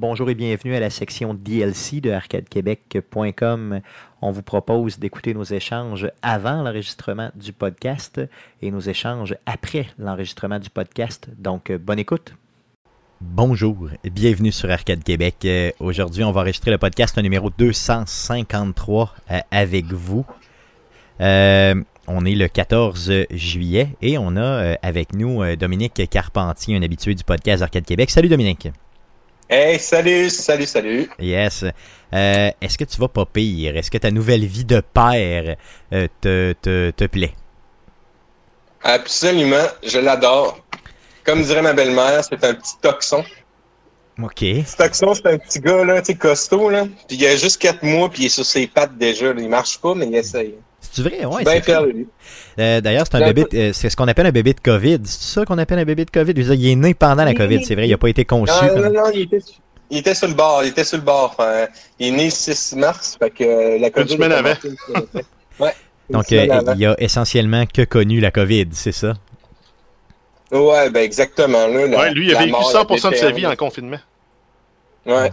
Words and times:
Bonjour 0.00 0.30
et 0.30 0.34
bienvenue 0.34 0.74
à 0.74 0.80
la 0.80 0.88
section 0.88 1.34
DLC 1.34 2.00
de 2.00 2.10
arcadequebec.com. 2.10 3.80
On 4.22 4.30
vous 4.30 4.40
propose 4.42 4.98
d'écouter 4.98 5.34
nos 5.34 5.44
échanges 5.44 6.10
avant 6.22 6.62
l'enregistrement 6.62 7.30
du 7.34 7.52
podcast 7.52 8.18
et 8.62 8.70
nos 8.70 8.80
échanges 8.80 9.36
après 9.44 9.88
l'enregistrement 9.98 10.58
du 10.58 10.70
podcast. 10.70 11.28
Donc, 11.36 11.70
bonne 11.72 11.98
écoute. 11.98 12.34
Bonjour 13.20 13.90
et 14.02 14.08
bienvenue 14.08 14.52
sur 14.52 14.70
Arcade 14.70 15.04
Québec. 15.04 15.34
Euh, 15.44 15.70
Aujourd'hui, 15.80 16.24
on 16.24 16.32
va 16.32 16.40
enregistrer 16.40 16.70
le 16.70 16.78
podcast 16.78 17.18
numéro 17.18 17.50
253 17.50 19.14
euh, 19.30 19.40
avec 19.50 19.84
vous. 19.84 20.24
Euh, 21.20 21.74
on 22.08 22.24
est 22.24 22.36
le 22.36 22.48
14 22.48 23.12
juillet 23.32 23.90
et 24.00 24.16
on 24.16 24.34
a 24.36 24.40
euh, 24.40 24.74
avec 24.80 25.12
nous 25.12 25.42
euh, 25.42 25.56
Dominique 25.56 26.08
Carpentier, 26.08 26.74
un 26.74 26.82
habitué 26.82 27.14
du 27.14 27.22
podcast 27.22 27.62
Arcade 27.62 27.84
Québec. 27.84 28.08
Salut 28.08 28.30
Dominique. 28.30 28.70
Hey, 29.50 29.80
salut, 29.80 30.30
salut, 30.30 30.66
salut. 30.66 31.10
Yes. 31.18 31.64
Euh, 31.64 32.50
Est-ce 32.60 32.78
que 32.78 32.84
tu 32.84 32.98
vas 33.00 33.08
pas 33.08 33.26
pire? 33.26 33.76
Est-ce 33.76 33.90
que 33.90 33.98
ta 33.98 34.12
nouvelle 34.12 34.44
vie 34.46 34.64
de 34.64 34.80
père 34.80 35.56
euh, 35.92 36.06
te, 36.20 36.52
te, 36.62 36.90
te 36.92 37.04
plaît? 37.06 37.34
Absolument, 38.82 39.66
je 39.82 39.98
l'adore. 39.98 40.58
Comme 41.24 41.42
dirait 41.42 41.62
ma 41.62 41.72
belle-mère, 41.72 42.24
c'est 42.24 42.44
un 42.44 42.54
petit 42.54 42.78
toxon. 42.80 43.24
OK. 44.22 44.36
Petit 44.36 44.76
toxon, 44.76 45.14
c'est 45.14 45.26
un 45.26 45.38
petit 45.38 45.60
gars, 45.60 45.84
là, 45.84 46.00
tu 46.00 46.12
sais, 46.12 46.14
costaud, 46.18 46.70
là. 46.70 46.86
Puis 47.08 47.16
il 47.16 47.26
a 47.26 47.36
juste 47.36 47.60
4 47.60 47.82
mois, 47.82 48.08
puis 48.08 48.22
il 48.22 48.26
est 48.26 48.28
sur 48.30 48.44
ses 48.46 48.68
pattes 48.68 48.96
déjà. 48.98 49.32
Il 49.36 49.48
marche 49.48 49.80
pas, 49.80 49.94
mais 49.96 50.06
il 50.06 50.14
essaye. 50.14 50.54
C'est 50.80 51.02
vrai? 51.02 51.24
Ouais, 51.24 51.44
bien 51.44 51.52
c'est 51.54 51.62
fier 51.62 51.78
cool. 51.80 51.88
de 51.92 51.92
lui. 51.98 52.06
Euh, 52.58 52.80
D'ailleurs, 52.80 53.04
c'est 53.10 53.16
un 53.22 53.26
bébé, 53.32 53.46
euh, 53.54 53.72
c'est 53.72 53.90
ce 53.90 53.96
qu'on 53.96 54.08
appelle 54.08 54.26
un 54.26 54.32
bébé 54.32 54.54
de 54.54 54.60
COVID. 54.60 54.98
C'est 55.04 55.34
ça 55.40 55.44
qu'on 55.44 55.58
appelle 55.58 55.78
un 55.78 55.84
bébé 55.84 56.04
de 56.04 56.10
COVID? 56.10 56.32
Je 56.36 56.42
veux 56.42 56.56
dire, 56.56 56.66
il 56.68 56.72
est 56.72 56.76
né 56.76 56.94
pendant 56.94 57.24
la 57.24 57.34
COVID, 57.34 57.64
c'est 57.64 57.74
vrai, 57.74 57.86
il 57.86 57.90
n'a 57.90 57.98
pas 57.98 58.08
été 58.08 58.24
conçu. 58.24 58.52
Non, 58.64 58.82
non, 58.82 58.90
non, 58.92 59.10
il 59.14 59.22
était, 59.22 59.40
su- 59.40 59.54
il 59.90 59.98
était 59.98 60.14
sur 60.14 60.28
le 60.28 60.34
bord, 60.34 60.62
il 60.64 60.68
était 60.68 60.84
sur 60.84 60.96
le 60.98 61.04
bord. 61.04 61.34
Enfin, 61.38 61.66
il 61.98 62.08
est 62.08 62.10
né 62.16 62.24
le 62.24 62.30
6 62.30 62.76
mars, 62.76 63.16
fait 63.18 63.30
que 63.30 63.44
euh, 63.44 63.78
la 63.78 63.90
COVID... 63.90 64.14
avant. 64.14 64.24
une 64.26 64.30
semaine 64.30 64.32
après. 64.32 64.58
Ouais. 65.60 65.74
Donc, 66.10 66.32
euh, 66.32 66.46
avant. 66.50 66.74
il 66.76 66.86
a 66.86 66.94
essentiellement 66.98 67.64
que 67.66 67.82
connu 67.82 68.18
la 68.20 68.30
COVID, 68.30 68.68
c'est 68.72 68.92
ça? 68.92 69.14
Ouais, 70.50 70.90
ben 70.90 71.02
exactement. 71.04 71.66
Là, 71.68 71.86
la- 71.86 71.98
Ouais, 71.98 72.10
lui, 72.12 72.26
il 72.30 72.34
a 72.34 72.38
vécu 72.40 72.50
mort, 72.50 72.72
100% 72.72 73.10
de 73.10 73.16
sa 73.16 73.30
vie 73.30 73.46
en 73.46 73.54
confinement. 73.54 73.98
Ouais, 75.06 75.30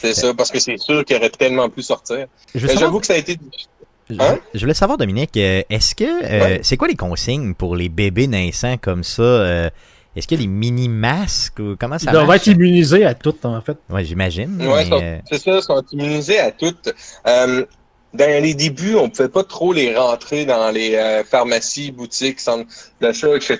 c'est 0.00 0.14
ça, 0.14 0.32
parce 0.34 0.50
que 0.50 0.58
c'est 0.58 0.76
sûr 0.78 1.04
qu'il 1.04 1.16
aurait 1.16 1.30
tellement 1.30 1.68
pu 1.68 1.82
sortir. 1.82 2.26
J'avoue 2.54 3.00
que 3.00 3.06
ça 3.06 3.12
a 3.12 3.16
été... 3.18 3.38
Je, 4.10 4.20
Hein? 4.20 4.38
je 4.52 4.60
voulais 4.60 4.74
savoir, 4.74 4.98
Dominique, 4.98 5.36
euh, 5.36 5.62
est-ce 5.70 5.94
que 5.94 6.04
euh, 6.04 6.40
Ouais. 6.44 6.60
c'est 6.62 6.76
quoi 6.76 6.88
les 6.88 6.96
consignes 6.96 7.54
pour 7.54 7.74
les 7.76 7.88
bébés 7.88 8.26
naissants 8.26 8.76
comme 8.76 9.02
ça? 9.04 9.22
euh, 9.22 9.70
est-ce 10.16 10.28
qu'il 10.28 10.38
y 10.38 10.42
a 10.42 10.46
des 10.46 10.50
mini-masques 10.52 11.58
ou 11.58 11.74
comment 11.78 11.98
ça 11.98 12.10
Ils 12.10 12.12
doivent 12.12 12.30
être 12.36 12.46
immunisés 12.46 13.04
à 13.04 13.14
tout, 13.14 13.34
en 13.44 13.60
fait. 13.60 13.76
Ouais, 13.90 14.04
j'imagine. 14.04 14.50
Mais, 14.58 14.92
euh, 14.92 15.18
c'est 15.28 15.38
ça, 15.38 15.56
ils 15.56 15.62
sont 15.62 15.82
immunisés 15.92 16.38
à 16.38 16.52
toutes. 16.52 16.92
Euh, 17.26 17.64
dans 18.12 18.42
les 18.42 18.54
débuts, 18.54 18.94
on 18.94 19.10
pouvait 19.10 19.28
pas 19.28 19.42
trop 19.42 19.72
les 19.72 19.96
rentrer 19.96 20.44
dans 20.44 20.70
les 20.70 20.94
euh, 20.94 21.24
pharmacies, 21.24 21.90
boutiques, 21.90 22.38
centres 22.38 22.68
d'achat, 23.00 23.34
etc. 23.34 23.58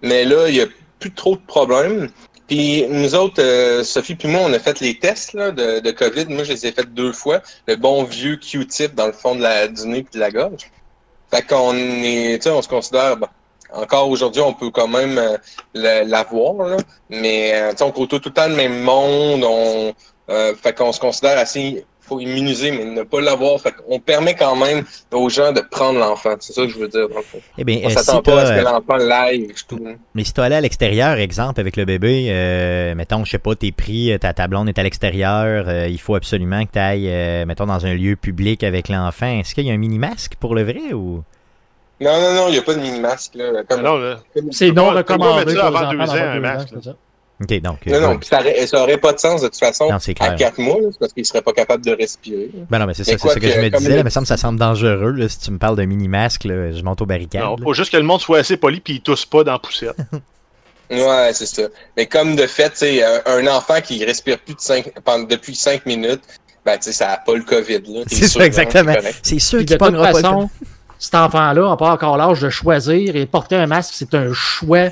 Mais 0.00 0.24
là, 0.24 0.48
il 0.48 0.54
y 0.56 0.60
a 0.62 0.66
plus 0.98 1.12
trop 1.12 1.36
de 1.36 1.42
problèmes. 1.46 2.08
Puis 2.52 2.86
nous 2.86 3.14
autres, 3.14 3.42
euh, 3.42 3.82
Sophie 3.82 4.14
puis 4.14 4.28
moi, 4.28 4.42
on 4.44 4.52
a 4.52 4.58
fait 4.58 4.78
les 4.80 4.98
tests 4.98 5.34
de, 5.34 5.90
COVID. 5.90 6.26
Moi, 6.26 6.44
je 6.44 6.52
les 6.52 6.66
ai 6.66 6.72
fait 6.72 6.84
deux 6.84 7.14
fois. 7.14 7.40
Le 7.66 7.76
bon 7.76 8.04
vieux 8.04 8.36
Q-tip 8.36 8.94
dans 8.94 9.06
le 9.06 9.14
fond 9.14 9.36
de 9.36 9.40
la, 9.40 9.68
du 9.68 9.86
nez 9.86 10.00
et 10.00 10.06
de 10.12 10.18
la 10.18 10.30
gorge. 10.30 10.70
Fait 11.30 11.40
qu'on 11.40 11.74
est, 11.74 12.46
on 12.46 12.60
se 12.60 12.68
considère, 12.68 13.16
encore 13.72 14.10
aujourd'hui, 14.10 14.42
on 14.42 14.52
peut 14.52 14.68
quand 14.70 14.86
même 14.86 15.16
euh, 15.16 16.04
l'avoir. 16.04 16.76
Mais, 17.08 17.54
euh, 17.54 17.72
on 17.80 17.90
côtoie 17.90 18.20
tout 18.20 18.28
le 18.28 18.34
temps 18.34 18.48
le 18.48 18.54
même 18.54 18.82
monde. 18.82 19.44
On, 19.44 19.94
fait 20.28 20.76
qu'on 20.76 20.92
se 20.92 21.00
considère 21.00 21.38
assez, 21.38 21.86
faut 22.02 22.20
immuniser, 22.20 22.70
mais 22.72 22.84
ne 22.84 23.02
pas 23.02 23.20
l'avoir. 23.20 23.60
Fait 23.60 23.72
qu'on 23.72 23.98
permet 24.00 24.34
quand 24.34 24.56
même 24.56 24.84
aux 25.12 25.28
gens 25.30 25.52
de 25.52 25.60
prendre 25.60 25.98
l'enfant. 25.98 26.34
C'est 26.40 26.52
ça 26.52 26.62
que 26.62 26.68
je 26.68 26.78
veux 26.78 26.88
dire, 26.88 27.08
dans 27.08 27.16
le 27.16 27.22
fond. 27.22 27.38
eh 27.56 27.64
bien, 27.64 27.80
On 27.84 27.86
euh, 27.86 27.90
s'attend 27.90 28.16
si 28.16 28.22
pas 28.22 28.40
à 28.42 28.46
ce 28.46 28.52
que 28.52 28.58
euh, 28.58 28.62
l'enfant 28.62 28.96
l'aille 28.96 29.42
et 29.44 29.54
tout. 29.68 29.78
mais 30.14 30.24
si 30.24 30.32
t'es 30.34 30.42
allé 30.42 30.56
à 30.56 30.60
l'extérieur, 30.60 31.16
exemple, 31.18 31.60
avec 31.60 31.76
le 31.76 31.84
bébé, 31.84 32.26
euh, 32.30 32.94
mettons, 32.94 33.24
je 33.24 33.30
sais 33.30 33.38
pas, 33.38 33.54
t'es 33.54 33.72
pris, 33.72 34.12
ta, 34.20 34.34
ta 34.34 34.48
blonde 34.48 34.68
est 34.68 34.78
à 34.78 34.82
l'extérieur, 34.82 35.64
euh, 35.68 35.86
il 35.88 36.00
faut 36.00 36.14
absolument 36.14 36.64
que 36.64 36.72
t'ailles, 36.72 37.08
euh, 37.08 37.46
mettons, 37.46 37.66
dans 37.66 37.86
un 37.86 37.94
lieu 37.94 38.16
public 38.16 38.64
avec 38.64 38.88
l'enfant. 38.88 39.26
Est-ce 39.40 39.54
qu'il 39.54 39.66
y 39.66 39.70
a 39.70 39.74
un 39.74 39.78
mini-masque 39.78 40.34
pour 40.40 40.54
le 40.54 40.62
vrai 40.64 40.92
ou... 40.92 41.22
Non, 42.00 42.20
non, 42.20 42.34
non, 42.34 42.48
il 42.48 42.52
n'y 42.52 42.58
a 42.58 42.62
pas 42.62 42.74
de 42.74 42.80
mini-masque, 42.80 43.36
là. 43.36 43.62
Comme- 43.68 43.82
Non, 43.82 43.96
là, 43.96 44.18
C'est 44.50 44.66
Tu 44.66 44.72
non 44.72 44.90
tu 44.90 44.96
recommandé 44.96 45.42
pour 45.44 45.52
les 45.52 45.58
avant 45.60 45.76
enfants 45.78 45.92
deux 45.92 46.00
ans, 46.00 46.14
de 46.14 46.18
un 46.20 46.40
masque. 46.40 46.68
OK, 47.40 47.60
donc... 47.60 47.78
euh, 47.88 47.92
Non, 47.92 48.00
non, 48.00 48.08
ouais. 48.12 48.18
puis 48.18 48.28
ça, 48.28 48.40
aurait- 48.40 48.66
ça 48.66 48.82
aurait 48.82 48.98
pas 48.98 49.12
de 49.12 49.18
sens 49.18 49.40
de 49.42 49.48
toute 49.48 49.58
façon 49.58 49.90
Non, 49.90 49.98
c'est 49.98 50.20
à. 50.20 50.34
4 50.34 50.58
mois, 50.58 50.80
là, 50.80 50.88
parce 51.00 51.12
qu'il 51.12 51.24
serait 51.26 51.42
pas 51.42 51.52
capable 51.52 51.84
de 51.84 51.90
respirer. 51.92 52.50
Ben 52.70 52.78
non, 52.78 52.86
mais 52.86 52.94
c'est 52.94 53.02
ça, 53.04 53.16
que 53.16 53.20
je 53.50 53.58
me 53.60 53.68
disais. 53.70 53.88
le- 53.94 53.98
il 53.98 54.04
me 54.04 54.10
semble 54.10 54.24
que 54.24 54.28
ça 54.28 54.36
semble 54.36 54.58
dangereux. 54.60 55.10
Là, 55.12 55.28
si 55.28 55.38
tu 55.40 55.50
me 55.50 55.58
parles 55.58 55.76
d'un 55.76 55.86
mini-masque, 55.86 56.42
je 56.44 56.82
monte 56.82 57.00
aux 57.02 57.06
barricades. 57.06 57.42
non, 57.42 57.56
faut 57.56 57.74
juste 57.74 57.90
que 57.90 57.96
le 57.96 58.02
monde 58.04 58.20
soit 58.20 58.38
assez 58.38 58.56
poli 58.56 58.80
puis 58.80 58.94
il 58.94 59.00
tousse 59.00 59.26
pas 59.26 59.42
dans 59.44 59.52
la 59.52 59.58
poussière. 59.58 59.94
Ouais, 60.90 61.30
c'est 61.32 61.46
ça. 61.46 61.62
Mais 61.96 62.04
comme 62.06 62.36
de 62.36 62.46
fait, 62.46 62.68
tu 62.70 62.76
sais, 62.78 63.02
un, 63.02 63.22
un 63.24 63.46
enfant 63.46 63.80
qui 63.82 64.04
respire 64.04 64.38
plus 64.38 64.54
de 64.54 64.60
cinq, 64.60 64.92
pendant, 65.02 65.24
depuis 65.24 65.54
5 65.54 65.86
minutes, 65.86 66.20
ben, 66.66 66.76
tu 66.76 66.82
sais, 66.84 66.92
ça 66.92 67.06
n'a 67.06 67.16
pas 67.16 67.34
le 67.34 67.42
COVID, 67.44 67.80
C'est 68.08 68.28
sûr, 68.28 68.40
ça, 68.40 68.46
exactement. 68.46 68.92
c'est 69.22 69.38
sûr 69.38 69.60
qu'il 69.60 69.68
de 69.68 69.76
pognera 69.76 70.10
pas 70.10 70.18
le 70.18 70.22
façon, 70.22 70.50
cet 70.98 71.14
enfant-là 71.14 71.66
n'a 71.70 71.76
pas 71.78 71.92
encore 71.92 72.18
l'âge 72.18 72.40
de 72.40 72.50
choisir 72.50 73.16
et 73.16 73.24
porter 73.24 73.56
un 73.56 73.66
masque, 73.66 73.94
c'est 73.96 74.12
un 74.14 74.34
choix. 74.34 74.90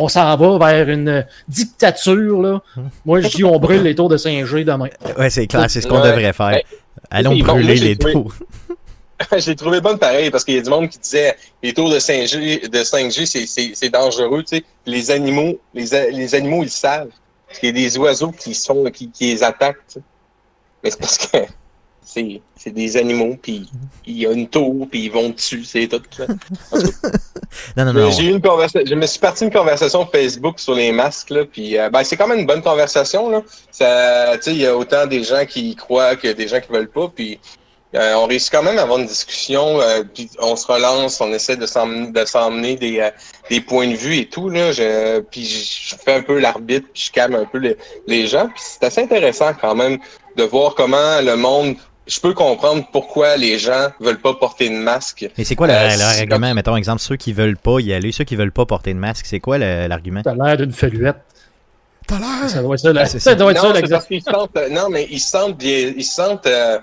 On 0.00 0.06
s'en 0.08 0.36
va 0.36 0.58
vers 0.72 0.88
une 0.88 1.26
dictature. 1.48 2.40
Là. 2.40 2.62
Moi, 3.04 3.20
je 3.20 3.28
dis 3.28 3.44
on 3.44 3.58
brûle 3.58 3.82
les 3.82 3.94
tours 3.96 4.08
de 4.08 4.16
5G 4.16 4.64
demain. 4.64 4.88
Ouais, 5.18 5.28
c'est 5.28 5.46
clair, 5.48 5.68
c'est 5.68 5.80
ce 5.80 5.88
qu'on 5.88 6.00
Ouais. 6.00 6.08
devrait 6.08 6.32
faire. 6.32 6.46
Ouais. 6.46 6.64
Allons 7.10 7.36
brûler 7.36 7.74
les 7.74 7.96
trouvé- 7.96 8.12
tours. 8.12 8.32
J'ai 9.38 9.56
trouvé 9.56 9.80
bonne 9.80 9.98
pareil 9.98 10.30
parce 10.30 10.44
qu'il 10.44 10.54
y 10.54 10.58
a 10.58 10.62
du 10.62 10.70
monde 10.70 10.88
qui 10.88 10.98
disait 11.00 11.34
les 11.62 11.72
tours 11.74 11.90
de 11.90 11.98
5G, 11.98 12.68
de 12.68 12.82
5G 12.84 13.26
c'est- 13.26 13.46
c'est 13.46 13.72
c'est 13.74 13.88
dangereux, 13.90 14.44
tu 14.44 14.58
sais. 14.58 14.64
Les 14.86 15.10
animaux, 15.10 15.58
les, 15.74 15.86
les 16.12 16.34
animaux, 16.36 16.62
ils 16.62 16.66
le 16.66 16.70
savent. 16.70 17.08
Parce 17.48 17.58
qu'il 17.58 17.68
y 17.70 17.72
a 17.72 17.88
des 17.88 17.98
oiseaux 17.98 18.30
qui 18.30 18.54
sont 18.54 18.84
qui, 18.92 19.10
qui 19.10 19.32
les 19.32 19.42
attaquent, 19.42 19.78
tu 19.88 19.94
sais. 19.94 20.00
Mais 20.84 20.90
c'est 20.92 21.00
parce 21.00 21.18
que 21.18 21.38
c'est 22.08 22.40
c'est 22.56 22.70
des 22.70 22.96
animaux, 22.96 23.36
puis 23.40 23.68
il 24.06 24.18
y 24.18 24.26
a 24.26 24.32
une 24.32 24.48
tour, 24.48 24.88
puis 24.90 25.04
ils 25.04 25.12
vont 25.12 25.28
dessus, 25.28 25.64
c'est 25.64 25.88
tout. 25.88 26.02
Non, 27.76 27.86
non, 27.86 27.94
non. 27.94 28.10
J'ai 28.10 28.24
eu 28.24 28.30
une 28.30 28.42
conversation, 28.42 28.82
je 28.86 28.94
me 28.94 29.06
suis 29.06 29.18
parti 29.18 29.44
une 29.44 29.50
conversation 29.50 30.06
Facebook 30.06 30.58
sur 30.60 30.74
les 30.74 30.92
masques 30.92 31.30
là, 31.30 31.44
puis 31.46 31.78
euh, 31.78 31.88
ben 31.88 32.04
c'est 32.04 32.16
quand 32.16 32.28
même 32.28 32.40
une 32.40 32.46
bonne 32.46 32.62
conversation 32.62 33.30
là. 33.30 33.42
Ça, 33.70 34.36
tu 34.36 34.42
sais, 34.42 34.50
il 34.52 34.58
y 34.58 34.66
a 34.66 34.76
autant 34.76 35.06
des 35.06 35.24
gens 35.24 35.46
qui 35.46 35.70
y 35.70 35.74
croient 35.74 36.16
que 36.16 36.28
des 36.28 36.46
gens 36.46 36.60
qui 36.60 36.70
veulent 36.70 36.90
pas, 36.90 37.08
puis 37.08 37.38
euh, 37.94 38.14
on 38.16 38.26
réussit 38.26 38.52
quand 38.52 38.62
même 38.62 38.78
à 38.78 38.82
avoir 38.82 38.98
une 38.98 39.06
discussion, 39.06 39.80
euh, 39.80 40.02
puis 40.02 40.28
on 40.40 40.56
se 40.56 40.66
relance, 40.66 41.22
on 41.22 41.32
essaie 41.32 41.56
de 41.56 41.64
s'emmener, 41.64 42.12
de 42.12 42.24
s'emmener 42.26 42.76
des, 42.76 43.00
euh, 43.00 43.10
des 43.48 43.62
points 43.62 43.88
de 43.88 43.94
vue 43.94 44.18
et 44.18 44.28
tout 44.28 44.50
là. 44.50 44.72
Je, 44.72 45.20
puis 45.20 45.46
je 45.46 45.94
fais 45.96 46.16
un 46.16 46.22
peu 46.22 46.38
l'arbitre, 46.38 46.86
puis 46.92 47.04
je 47.06 47.12
calme 47.12 47.34
un 47.34 47.46
peu 47.46 47.56
les, 47.56 47.78
les 48.06 48.26
gens, 48.26 48.48
puis 48.48 48.62
c'est 48.62 48.84
assez 48.84 49.02
intéressant 49.02 49.54
quand 49.58 49.74
même 49.74 49.98
de 50.36 50.44
voir 50.44 50.74
comment 50.74 51.20
le 51.22 51.36
monde. 51.36 51.76
Je 52.08 52.20
peux 52.20 52.32
comprendre 52.32 52.86
pourquoi 52.90 53.36
les 53.36 53.58
gens 53.58 53.88
veulent 54.00 54.20
pas 54.20 54.34
porter 54.34 54.68
de 54.70 54.74
masque. 54.76 55.28
Mais 55.36 55.44
c'est 55.44 55.54
quoi 55.54 55.66
le- 55.66 55.74
Euh, 55.74 55.88
leur 55.96 55.96
c'est 56.12 56.20
argument? 56.22 56.54
Mettons, 56.54 56.74
exemple, 56.76 57.00
ceux 57.02 57.16
qui 57.16 57.32
veulent 57.32 57.56
pas 57.58 57.80
y 57.80 57.92
aller, 57.92 58.12
ceux 58.12 58.24
qui 58.24 58.34
veulent 58.34 58.50
pas 58.52 58.64
porter 58.66 58.94
de 58.94 58.98
masque, 58.98 59.26
c'est 59.26 59.40
quoi 59.40 59.58
l'argument? 59.58 60.22
T'as 60.24 60.34
l'air 60.34 60.56
d'une 60.56 60.72
feluette. 60.72 61.16
T'as 62.06 62.18
l'air! 62.18 62.48
Ça 62.48 62.62
doit 62.62 62.74
être 62.76 62.80
ça, 62.80 62.92
la- 62.92 63.02
Ah, 63.02 63.06
ça 63.06 63.18
ça. 63.20 63.34
doit 63.34 63.52
être 63.52 63.60
ça 63.60 63.68
non, 63.72 63.88
parce 63.90 64.06
qu'ils 64.06 64.22
se 64.22 64.30
sentent, 64.30 64.56
euh, 64.56 64.68
non, 64.70 64.88
mais 64.88 65.06
ils 65.10 65.20
se 65.20 65.30
sentent, 65.30 65.62
ils 65.62 66.02
se 66.04 66.14
sentent 66.14 66.46
euh, 66.46 66.78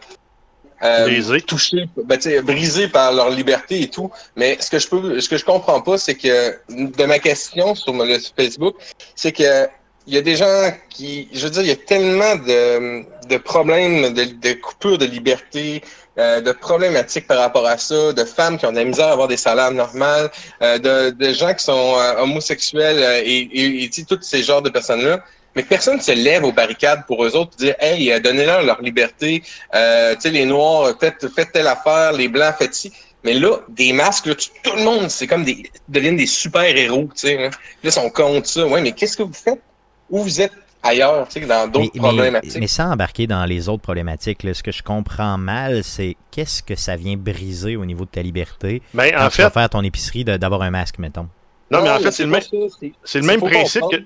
euh, 0.83 1.05
Brisés. 1.05 1.41
touchés, 1.41 1.85
ben, 2.05 2.19
brisés 2.43 2.87
par 2.89 3.11
leur 3.11 3.31
liberté 3.31 3.81
et 3.81 3.87
tout. 3.89 4.11
Mais 4.35 4.57
ce 4.59 4.69
que 4.69 4.77
je 4.77 4.87
peux, 4.87 5.19
ce 5.19 5.27
que 5.27 5.37
je 5.37 5.45
comprends 5.45 5.81
pas, 5.81 5.97
c'est 5.97 6.13
que 6.15 6.55
de 6.69 7.05
ma 7.05 7.17
question 7.17 7.73
sur 7.73 7.93
le 7.93 8.17
Facebook, 8.37 8.75
c'est 9.15 9.31
que 9.31 9.67
il 10.07 10.13
y 10.13 10.17
a 10.19 10.21
des 10.21 10.35
gens 10.35 10.71
qui, 10.91 11.27
je 11.33 11.45
veux 11.45 11.49
dire, 11.49 11.61
il 11.63 11.67
y 11.69 11.71
a 11.71 11.75
tellement 11.75 12.35
de, 12.35 13.03
de 13.27 13.37
problèmes, 13.37 14.13
de, 14.13 14.23
de 14.23 14.53
coupures 14.53 14.97
de 14.97 15.05
liberté, 15.05 15.81
euh, 16.17 16.41
de 16.41 16.51
problématiques 16.51 17.27
par 17.27 17.39
rapport 17.39 17.65
à 17.65 17.77
ça, 17.77 18.13
de 18.13 18.23
femmes 18.23 18.57
qui 18.57 18.65
ont 18.65 18.71
de 18.71 18.77
la 18.77 18.85
misère 18.85 19.07
à 19.07 19.11
avoir 19.11 19.27
des 19.27 19.37
salaires 19.37 19.71
normaux, 19.71 20.29
euh, 20.61 20.77
de, 20.77 21.09
de 21.09 21.33
gens 21.33 21.53
qui 21.53 21.63
sont 21.63 21.95
euh, 21.97 22.21
homosexuels 22.21 22.99
euh, 22.99 23.21
et, 23.23 23.39
et, 23.39 23.83
et 23.83 23.89
tous 24.07 24.21
ces 24.21 24.43
genres 24.43 24.61
de 24.61 24.69
personnes-là. 24.69 25.19
Mais 25.55 25.63
personne 25.63 25.97
ne 25.97 26.01
se 26.01 26.11
lève 26.11 26.43
aux 26.43 26.51
barricades 26.51 27.05
pour 27.07 27.23
eux 27.23 27.35
autres 27.35 27.55
dire 27.57 27.75
Hey, 27.79 28.11
euh, 28.11 28.19
donnez-leur 28.19 28.63
leur 28.63 28.81
liberté. 28.81 29.41
Euh, 29.73 30.13
tu 30.15 30.21
sais, 30.21 30.29
les 30.31 30.45
Noirs, 30.45 30.93
faites, 30.99 31.27
faites 31.33 31.51
telle 31.53 31.67
affaire, 31.67 32.11
les 32.11 32.27
Blancs, 32.27 32.55
faites 32.57 32.73
ci. 32.73 32.91
Mais 33.23 33.33
là, 33.33 33.57
des 33.69 33.91
masques, 33.91 34.27
là, 34.27 34.35
tout 34.35 34.75
le 34.75 34.83
monde, 34.83 35.09
c'est 35.09 35.27
comme 35.27 35.43
des 35.43 35.71
deviennent 35.87 36.17
des 36.17 36.27
super-héros, 36.27 37.09
tu 37.15 37.27
sais. 37.27 37.37
Hein. 37.37 37.49
Là, 37.49 37.49
ils 37.83 37.91
sont 37.91 38.09
contre 38.09 38.47
ça. 38.47 38.67
Ouais, 38.67 38.81
mais 38.81 38.91
qu'est-ce 38.91 39.17
que 39.17 39.23
vous 39.23 39.33
faites? 39.33 39.61
Où 40.09 40.21
vous 40.21 40.41
êtes? 40.41 40.51
Ailleurs, 40.85 41.27
tu 41.27 41.39
sais, 41.41 41.45
dans 41.45 41.67
d'autres 41.67 41.91
mais, 41.95 41.99
problématiques? 41.99 42.57
mais 42.59 42.67
sans 42.67 42.91
embarquer 42.91 43.27
dans 43.27 43.45
les 43.45 43.67
autres 43.69 43.81
problématiques, 43.81 44.43
là, 44.43 44.53
ce 44.53 44.63
que 44.63 44.71
je 44.71 44.83
comprends 44.83 45.37
mal, 45.37 45.83
c'est 45.83 46.15
qu'est-ce 46.31 46.63
que 46.63 46.75
ça 46.75 46.95
vient 46.95 47.17
briser 47.17 47.75
au 47.75 47.85
niveau 47.85 48.05
de 48.05 48.09
ta 48.09 48.21
liberté? 48.21 48.81
Mais 48.93 49.11
quand 49.11 49.17
en 49.25 49.29
tu 49.29 49.41
vas 49.41 49.49
fait, 49.49 49.53
faire 49.59 49.69
ton 49.69 49.81
épicerie 49.81 50.23
de- 50.23 50.37
d'avoir 50.37 50.61
un 50.61 50.71
masque, 50.71 50.99
mettons. 50.99 51.27
non, 51.71 51.81
mais 51.81 51.89
en 51.89 51.99
fait, 51.99 52.11
c'est 52.11 52.23
le, 52.23 52.29
même- 52.29 52.41
c'est- 52.41 52.51
c'est 52.79 52.85
le 52.87 52.93
c'est 53.03 53.21
même 53.21 53.41
principe 53.41 53.83
que. 53.91 53.97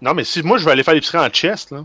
Non, 0.00 0.14
mais 0.14 0.24
si 0.24 0.42
moi 0.42 0.58
je 0.58 0.64
vais 0.64 0.72
aller 0.72 0.82
faire 0.82 0.94
l'épicerie 0.94 1.18
en 1.18 1.28
chest, 1.28 1.70
là, 1.70 1.84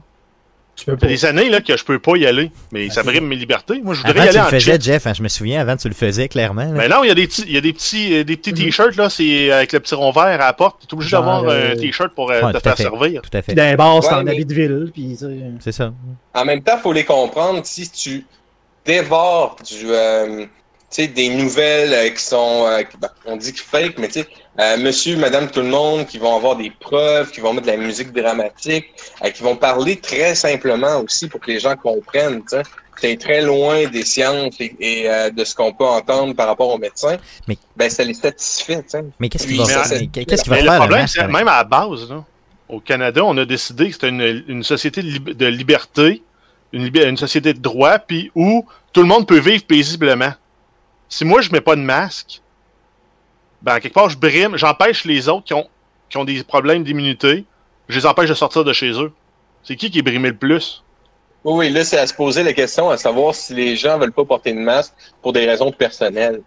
Tu 0.77 0.85
peux 0.85 0.91
Ça 0.91 0.97
pas. 0.97 1.07
des 1.07 1.25
années 1.25 1.49
là, 1.49 1.59
que 1.59 1.75
je 1.75 1.83
peux 1.83 1.97
pas 1.97 2.15
y 2.17 2.25
aller, 2.27 2.51
mais 2.71 2.89
ça 2.91 3.01
Ok. 3.01 3.07
brime 3.07 3.25
mes 3.25 3.35
libertés. 3.35 3.81
Moi, 3.83 3.95
je 3.95 4.03
voudrais 4.03 4.11
Avant, 4.19 4.21
y 4.21 4.31
tu 4.31 4.37
aller 4.37 4.37
le 4.37 4.43
en 4.45 4.59
faisais, 4.59 4.73
chip. 4.73 4.81
Jeff. 4.83 5.07
hein, 5.07 5.13
je 5.17 5.23
me 5.23 5.27
souviens, 5.27 5.59
avant, 5.59 5.75
tu 5.75 5.87
le 5.87 5.95
faisais 5.95 6.27
clairement. 6.29 6.65
là. 6.65 6.71
Mais 6.71 6.87
non, 6.87 7.03
il 7.03 7.07
y 7.07 7.11
a 7.11 7.15
des 7.15 7.25
petits, 7.27 7.43
il 7.47 7.51
y 7.53 7.57
a 7.57 7.61
des 7.61 7.73
petits, 7.73 8.13
euh, 8.13 8.23
des 8.23 8.37
petits 8.37 8.53
t-shirts, 8.53 8.95
là, 8.95 9.09
c'est 9.09 9.51
avec 9.51 9.73
le 9.73 9.79
petit 9.79 9.95
rond 9.95 10.11
vert 10.11 10.23
à 10.25 10.37
la 10.37 10.53
porte. 10.53 10.81
Tu 10.81 10.85
es 10.87 10.93
obligé 10.93 11.11
d'avoir 11.11 11.43
euh, 11.45 11.71
un 11.73 11.75
t-shirt 11.75 12.13
pour 12.13 12.31
euh, 12.31 12.41
Ouais, 12.43 12.53
te 12.53 12.59
faire 12.59 12.77
servir. 12.77 13.21
Tout 13.23 13.29
à 13.35 13.41
fait. 13.41 13.53
Puis 13.55 13.61
les 13.65 13.75
bars, 13.75 14.03
c'est 14.03 14.09
Ouais, 14.09 14.15
en 14.15 14.23
mais- 14.23 14.31
habit 14.33 14.45
de 14.45 14.53
ville. 14.53 14.91
Puis, 14.93 15.17
tu 15.19 15.25
C'est 15.61 15.71
ça. 15.71 15.91
En 16.35 16.45
même 16.45 16.61
temps, 16.61 16.75
il 16.77 16.81
faut 16.83 16.93
les 16.93 17.05
comprendre. 17.05 17.61
Si 17.65 17.89
tu 17.89 18.23
dévores 18.85 19.57
du, 19.67 19.87
euh, 19.89 20.41
tu 20.43 20.47
sais, 20.89 21.07
des 21.07 21.29
nouvelles 21.29 21.93
euh, 21.93 22.09
qui 22.11 22.21
sont, 22.23 22.65
euh, 22.67 22.83
ben, 22.99 23.09
on 23.25 23.35
dit 23.35 23.51
que 23.53 23.59
fake, 23.59 23.95
mais 23.97 24.07
tu 24.07 24.21
sais, 24.21 24.27
euh, 24.59 24.77
monsieur, 24.77 25.17
madame, 25.17 25.49
tout 25.51 25.61
le 25.61 25.67
monde, 25.67 26.05
qui 26.07 26.17
vont 26.17 26.35
avoir 26.35 26.55
des 26.55 26.71
preuves, 26.79 27.31
qui 27.31 27.39
vont 27.41 27.53
mettre 27.53 27.67
de 27.67 27.71
la 27.71 27.77
musique 27.77 28.11
dramatique, 28.11 28.85
euh, 29.23 29.29
qui 29.29 29.43
vont 29.43 29.55
parler 29.55 29.97
très 29.97 30.33
simplement 30.35 30.99
aussi 31.01 31.27
pour 31.27 31.39
que 31.39 31.51
les 31.51 31.59
gens 31.59 31.75
comprennent. 31.75 32.41
tu 32.41 32.57
sais. 32.57 32.63
C'est 32.99 33.15
très 33.19 33.41
loin 33.43 33.85
des 33.85 34.03
sciences 34.03 34.55
et, 34.59 34.75
et, 34.79 35.07
euh, 35.09 35.29
de 35.29 35.43
ce 35.43 35.53
qu'on 35.53 35.71
peut 35.71 35.85
entendre 35.85 36.33
par 36.35 36.47
rapport 36.47 36.69
aux 36.69 36.79
médecins. 36.79 37.17
Mais- 37.47 37.57
Ben, 37.75 37.89
ça 37.91 38.03
les 38.03 38.15
satisfait. 38.15 38.77
tu 38.81 38.89
sais. 38.89 39.03
Mais 39.19 39.29
qu'est-ce 39.29 39.45
qu'il 39.45 39.57
va 39.57 39.65
faire? 39.67 39.83
Qu'est-ce 40.11 40.41
qu'il 40.43 40.49
va 40.49 40.55
Mais 40.55 40.63
faire? 40.63 40.71
le 40.73 40.77
problème, 40.79 41.01
masque, 41.01 41.19
c'est 41.21 41.27
même 41.27 41.47
à 41.47 41.57
la 41.57 41.63
base, 41.63 42.09
là, 42.09 42.23
au 42.67 42.79
Canada, 42.79 43.23
on 43.23 43.37
a 43.37 43.45
décidé 43.45 43.87
que 43.89 43.93
c'était 43.93 44.09
une, 44.09 44.43
une 44.47 44.63
société 44.63 45.03
de, 45.03 45.09
lib- 45.09 45.33
de 45.37 45.45
liberté, 45.45 46.23
une, 46.73 46.85
lib- 46.85 46.97
une 47.07 47.17
société 47.17 47.53
de 47.53 47.59
droit, 47.59 47.99
puis 47.99 48.31
où 48.33 48.65
tout 48.91 49.01
le 49.01 49.07
monde 49.07 49.27
peut 49.27 49.37
vivre 49.39 49.63
paisiblement. 49.65 50.33
Si 51.07 51.23
moi, 51.23 51.41
je 51.41 51.51
mets 51.51 51.61
pas 51.61 51.75
de 51.75 51.81
masque, 51.81 52.41
ben, 53.61 53.79
quelque 53.79 53.93
part, 53.93 54.09
je 54.09 54.17
brime, 54.17 54.57
j'empêche 54.57 55.05
les 55.05 55.29
autres 55.29 55.45
qui 55.45 55.53
ont, 55.53 55.67
qui 56.09 56.17
ont 56.17 56.23
des 56.25 56.43
problèmes 56.43 56.83
d'immunité, 56.83 57.45
je 57.89 57.99
les 57.99 58.05
empêche 58.05 58.29
de 58.29 58.33
sortir 58.35 58.63
de 58.63 58.73
chez 58.73 58.91
eux. 58.91 59.11
C'est 59.63 59.75
qui 59.75 59.91
qui 59.91 59.99
est 59.99 60.03
brimé 60.03 60.29
le 60.29 60.37
plus? 60.37 60.83
Oui, 61.43 61.67
oui, 61.67 61.69
là, 61.71 61.83
c'est 61.85 61.97
à 61.97 62.07
se 62.07 62.13
poser 62.13 62.43
la 62.43 62.53
question 62.53 62.89
à 62.89 62.97
savoir 62.97 63.33
si 63.35 63.53
les 63.53 63.75
gens 63.75 63.97
veulent 63.97 64.11
pas 64.11 64.25
porter 64.25 64.53
de 64.53 64.59
masque 64.59 64.93
pour 65.21 65.33
des 65.33 65.45
raisons 65.45 65.71
personnelles. 65.71 66.41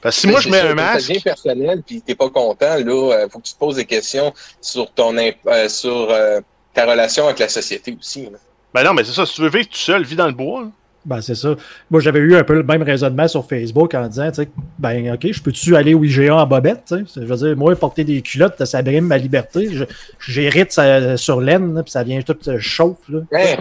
Parce 0.00 0.16
que 0.16 0.20
si 0.22 0.26
moi, 0.28 0.40
je 0.40 0.48
mets 0.48 0.60
un 0.60 0.74
masque, 0.74 1.08
devient 1.08 1.20
personnel, 1.20 1.82
puis 1.84 2.00
t'es 2.00 2.14
pas 2.14 2.30
content, 2.30 2.76
là, 2.76 3.12
euh, 3.12 3.28
faut 3.28 3.38
que 3.40 3.44
tu 3.46 3.54
te 3.54 3.58
poses 3.58 3.76
des 3.76 3.84
questions 3.84 4.32
sur 4.60 4.92
ton 4.92 5.16
imp- 5.16 5.36
euh, 5.46 5.68
sur 5.68 6.10
euh, 6.10 6.40
ta 6.72 6.86
relation 6.86 7.24
avec 7.24 7.38
la 7.38 7.48
société 7.48 7.96
aussi. 7.98 8.24
là. 8.24 8.38
ben 8.72 8.84
non, 8.84 8.94
mais 8.94 9.04
c'est 9.04 9.12
ça, 9.12 9.26
si 9.26 9.34
tu 9.34 9.40
veux 9.40 9.48
vivre 9.50 9.68
tout 9.68 9.76
seul, 9.76 10.04
vis 10.04 10.16
dans 10.16 10.26
le 10.26 10.32
bois. 10.32 10.62
là. 10.62 10.68
Ben, 11.06 11.20
c'est 11.20 11.36
ça. 11.36 11.54
Moi, 11.90 12.00
j'avais 12.00 12.18
eu 12.18 12.34
un 12.34 12.42
peu 12.42 12.54
le 12.54 12.64
même 12.64 12.82
raisonnement 12.82 13.28
sur 13.28 13.46
Facebook 13.48 13.94
en 13.94 14.08
disant, 14.08 14.28
tu 14.30 14.42
sais, 14.42 14.48
ben, 14.78 15.14
OK, 15.14 15.28
je 15.30 15.40
peux-tu 15.40 15.76
aller 15.76 15.94
au 15.94 16.02
IGA 16.02 16.34
en 16.34 16.46
bobette, 16.46 16.82
tu 16.88 16.96
sais? 16.96 17.04
Je 17.14 17.20
veux 17.20 17.36
dire, 17.36 17.56
moi, 17.56 17.74
porter 17.76 18.02
des 18.02 18.20
culottes, 18.22 18.64
ça 18.64 18.82
brime 18.82 19.06
ma 19.06 19.16
liberté. 19.16 19.68
Je- 19.72 19.84
J'hérite 20.18 20.72
ça 20.72 21.16
sur 21.16 21.40
laine, 21.40 21.80
puis 21.84 21.92
ça 21.92 22.02
vient 22.02 22.20
tout 22.22 22.36
euh, 22.48 22.56
chauffe, 22.58 22.98
là. 23.08 23.20
Hey, 23.30 23.56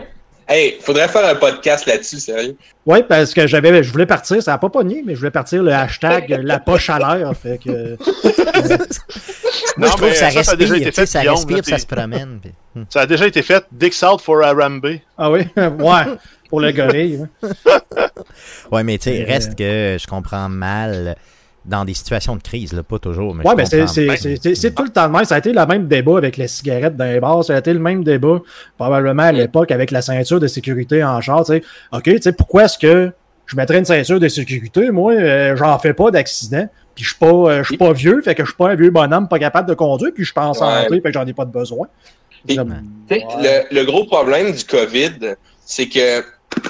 hey, 0.50 0.77
faudrait 0.81 1.07
faire 1.07 1.25
un 1.30 1.36
podcast 1.36 1.86
là-dessus, 1.86 2.19
sérieux. 2.19 2.56
Oui, 2.86 3.00
parce 3.07 3.33
que 3.33 3.45
j'avais, 3.45 3.83
je 3.83 3.91
voulais 3.91 4.06
partir, 4.07 4.41
ça 4.41 4.51
n'a 4.51 4.57
pas 4.57 4.69
pogné, 4.69 5.03
mais 5.06 5.13
je 5.13 5.19
voulais 5.19 5.31
partir 5.31 5.62
le 5.62 5.71
hashtag 5.71 6.39
la 6.44 6.59
poche 6.59 6.89
à 6.89 6.98
l'air. 6.98 7.31
Fait 7.38 7.59
que, 7.63 7.69
euh, 7.69 7.95
Moi, 9.77 9.88
Non, 9.88 9.88
je 9.88 9.98
trouve 9.98 10.01
mais 10.07 10.12
que 10.12 10.15
ça 10.18 10.31
ça, 10.31 10.44
ça 10.44 10.51
a 10.51 10.56
déjà 10.56 10.74
respire. 10.74 10.94
fait, 10.94 11.06
Ça 11.06 11.19
Guillaume, 11.19 11.36
respire, 11.36 11.57
là, 11.57 11.63
ça 11.63 11.77
se 11.77 11.86
promène. 11.86 12.39
puis- 12.41 12.51
Hmm. 12.75 12.83
Ça 12.89 13.00
a 13.01 13.06
déjà 13.06 13.25
été 13.25 13.41
fait. 13.41 13.63
Dicks 13.71 14.03
out 14.03 14.19
for 14.19 14.44
Arambe. 14.44 14.86
ah 15.18 15.31
oui, 15.31 15.48
ouais, 15.56 16.03
pour 16.50 16.59
le 16.62 16.71
gorille. 16.71 17.21
hein. 17.44 17.50
Ouais, 18.71 18.83
mais 18.83 18.97
tu 18.97 19.06
sais, 19.09 19.21
Euh, 19.21 19.25
reste 19.25 19.56
que 19.56 19.97
je 20.00 20.07
comprends 20.07 20.50
mal 20.50 21.15
dans 21.65 21.83
des 21.86 21.94
situations 21.94 22.36
de 22.36 22.42
crise, 22.44 22.74
là, 22.74 22.83
pas 22.83 23.00
toujours. 23.00 23.31
Je 23.33 23.38
mais 23.56 23.65
c'est, 23.65 23.80
comprends 23.80 24.15
c'est, 24.56 24.75
tout 24.75 24.83
le 24.83 24.89
temps 24.89 25.07
le 25.07 25.12
même. 25.13 25.25
Ça 25.25 25.36
a 25.36 25.38
été 25.39 25.51
le 25.51 25.65
même 25.65 25.88
débat 25.88 26.18
avec 26.18 26.38
les 26.38 26.47
cigarettes 26.47 26.95
dans 26.95 27.06
les 27.06 27.19
bars. 27.19 27.44
Ça 27.44 27.56
a 27.56 27.59
été 27.59 27.74
le 27.74 27.80
même 27.80 28.03
débat, 28.03 28.39
probablement 28.77 29.24
à 29.24 29.31
l'époque, 29.31 29.71
avec 29.71 29.89
la 29.92 30.01
ceinture 30.01 30.39
de 30.39 30.47
sécurité 30.47 31.03
en 31.03 31.19
char. 31.21 31.44
tu 31.45 31.53
sais. 31.53 31.63
OK, 31.92 32.03
tu 32.03 32.21
sais, 32.21 32.33
pourquoi 32.33 32.65
est-ce 32.65 32.77
que 32.77 33.12
je 33.48 33.56
mettrais 33.56 33.80
une 33.80 33.86
ceinture 33.86 34.19
de 34.19 34.27
sécurité? 34.27 34.91
Moi, 34.91 35.13
euh, 35.13 35.56
j'en 35.56 35.77
fais 35.80 35.94
pas 35.94 36.12
d'accident. 36.12 36.68
Puis 36.94 37.03
je 37.03 37.09
suis 37.09 37.19
pas, 37.19 37.25
euh, 37.27 37.57
je 37.63 37.68
suis 37.69 37.77
pas 37.77 37.91
vieux, 37.91 38.21
fait 38.21 38.36
que 38.36 38.44
je 38.44 38.50
suis 38.50 38.57
pas 38.57 38.69
un 38.69 38.75
vieux 38.75 38.89
bonhomme 38.91 39.27
pas 39.27 39.38
capable 39.39 39.68
de 39.68 39.74
conduire, 39.74 40.12
puis 40.13 40.24
je 40.24 40.31
suis 40.31 40.39
en 40.39 40.53
santé, 40.53 40.88
Ouais. 40.91 41.01
fait 41.01 41.09
que 41.09 41.13
j'en 41.13 41.25
ai 41.25 41.33
pas 41.33 41.44
de 41.45 41.51
besoin. 41.51 41.88
Et- 42.48 42.57
ouais. 42.57 42.65
Le 43.71 43.83
gros 43.83 44.06
problème 44.06 44.51
du 44.53 44.63
COVID, 44.63 45.33
c'est 45.65 45.89
que 45.89 46.24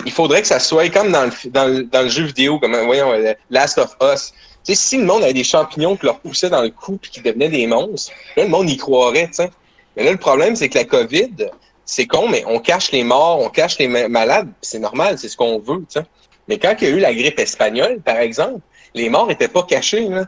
il 0.05 0.11
faudrait 0.11 0.41
que 0.41 0.47
ça 0.47 0.59
soit 0.59 0.89
comme 0.89 1.11
dans 1.11 1.25
le, 1.25 1.31
fi- 1.31 1.49
dans 1.49 1.65
le, 1.65 1.83
dans 1.83 2.01
le 2.03 2.09
jeu 2.09 2.23
vidéo, 2.23 2.59
comme 2.59 2.75
voyons, 2.85 3.11
euh, 3.13 3.33
Last 3.49 3.77
of 3.77 3.95
Us. 4.01 4.31
Tu 4.65 4.73
sais, 4.73 4.87
si 4.87 4.97
le 4.97 5.05
monde 5.05 5.23
avait 5.23 5.33
des 5.33 5.43
champignons 5.43 5.95
qui 5.95 6.05
leur 6.05 6.19
poussaient 6.19 6.49
dans 6.49 6.61
le 6.61 6.69
cou 6.69 6.97
puis 6.97 7.11
qui 7.11 7.21
devenaient 7.21 7.49
des 7.49 7.67
monstres, 7.67 8.11
là, 8.35 8.43
le 8.43 8.49
monde 8.49 8.69
y 8.69 8.77
croirait, 8.77 9.27
tu 9.27 9.35
sais. 9.35 9.49
Mais 9.95 10.03
là, 10.03 10.11
le 10.11 10.17
problème, 10.17 10.55
c'est 10.55 10.69
que 10.69 10.77
la 10.77 10.85
COVID, 10.85 11.49
c'est 11.85 12.07
con, 12.07 12.27
mais 12.27 12.43
on 12.47 12.59
cache 12.59 12.91
les 12.91 13.03
morts, 13.03 13.39
on 13.41 13.49
cache 13.49 13.77
les 13.77 13.87
ma- 13.87 14.07
malades, 14.07 14.49
c'est 14.61 14.79
normal, 14.79 15.17
c'est 15.19 15.29
ce 15.29 15.37
qu'on 15.37 15.59
veut, 15.59 15.79
tu 15.89 15.99
sais. 15.99 16.05
Mais 16.47 16.57
quand 16.59 16.75
il 16.81 16.87
y 16.87 16.91
a 16.91 16.95
eu 16.95 16.99
la 16.99 17.13
grippe 17.13 17.39
espagnole, 17.39 18.01
par 18.01 18.17
exemple, 18.17 18.59
les 18.93 19.09
morts 19.09 19.29
étaient 19.31 19.47
pas 19.47 19.63
cachés, 19.63 20.07
là. 20.09 20.25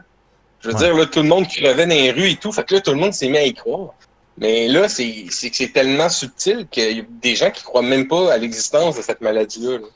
Je 0.59 0.69
veux 0.69 0.73
Ouais. 0.75 0.79
dire, 0.85 0.95
là, 0.95 1.05
tout 1.05 1.21
le 1.21 1.27
monde 1.27 1.47
crevait 1.47 1.85
dans 1.85 1.93
les 1.93 2.11
rues 2.11 2.31
et 2.31 2.35
tout, 2.35 2.51
fait 2.51 2.63
que 2.63 2.75
là, 2.75 2.81
tout 2.81 2.91
le 2.91 2.97
monde 2.97 3.13
s'est 3.13 3.27
mis 3.29 3.37
à 3.37 3.43
y 3.43 3.53
croire. 3.53 3.93
Mais 4.39 4.67
là, 4.67 4.87
c'est 4.87 5.25
c'est 5.29 5.49
que 5.49 5.55
c'est 5.55 5.73
tellement 5.73 6.09
subtil 6.09 6.67
qu'il 6.69 6.97
y 6.97 6.99
a 6.99 7.03
des 7.23 7.35
gens 7.35 7.49
qui 7.51 7.63
croient 7.63 7.81
même 7.81 8.07
pas 8.07 8.31
à 8.33 8.37
l'existence 8.37 8.97
de 8.97 9.01
cette 9.01 9.21
maladie-là. 9.21 9.77
là. 9.79 9.87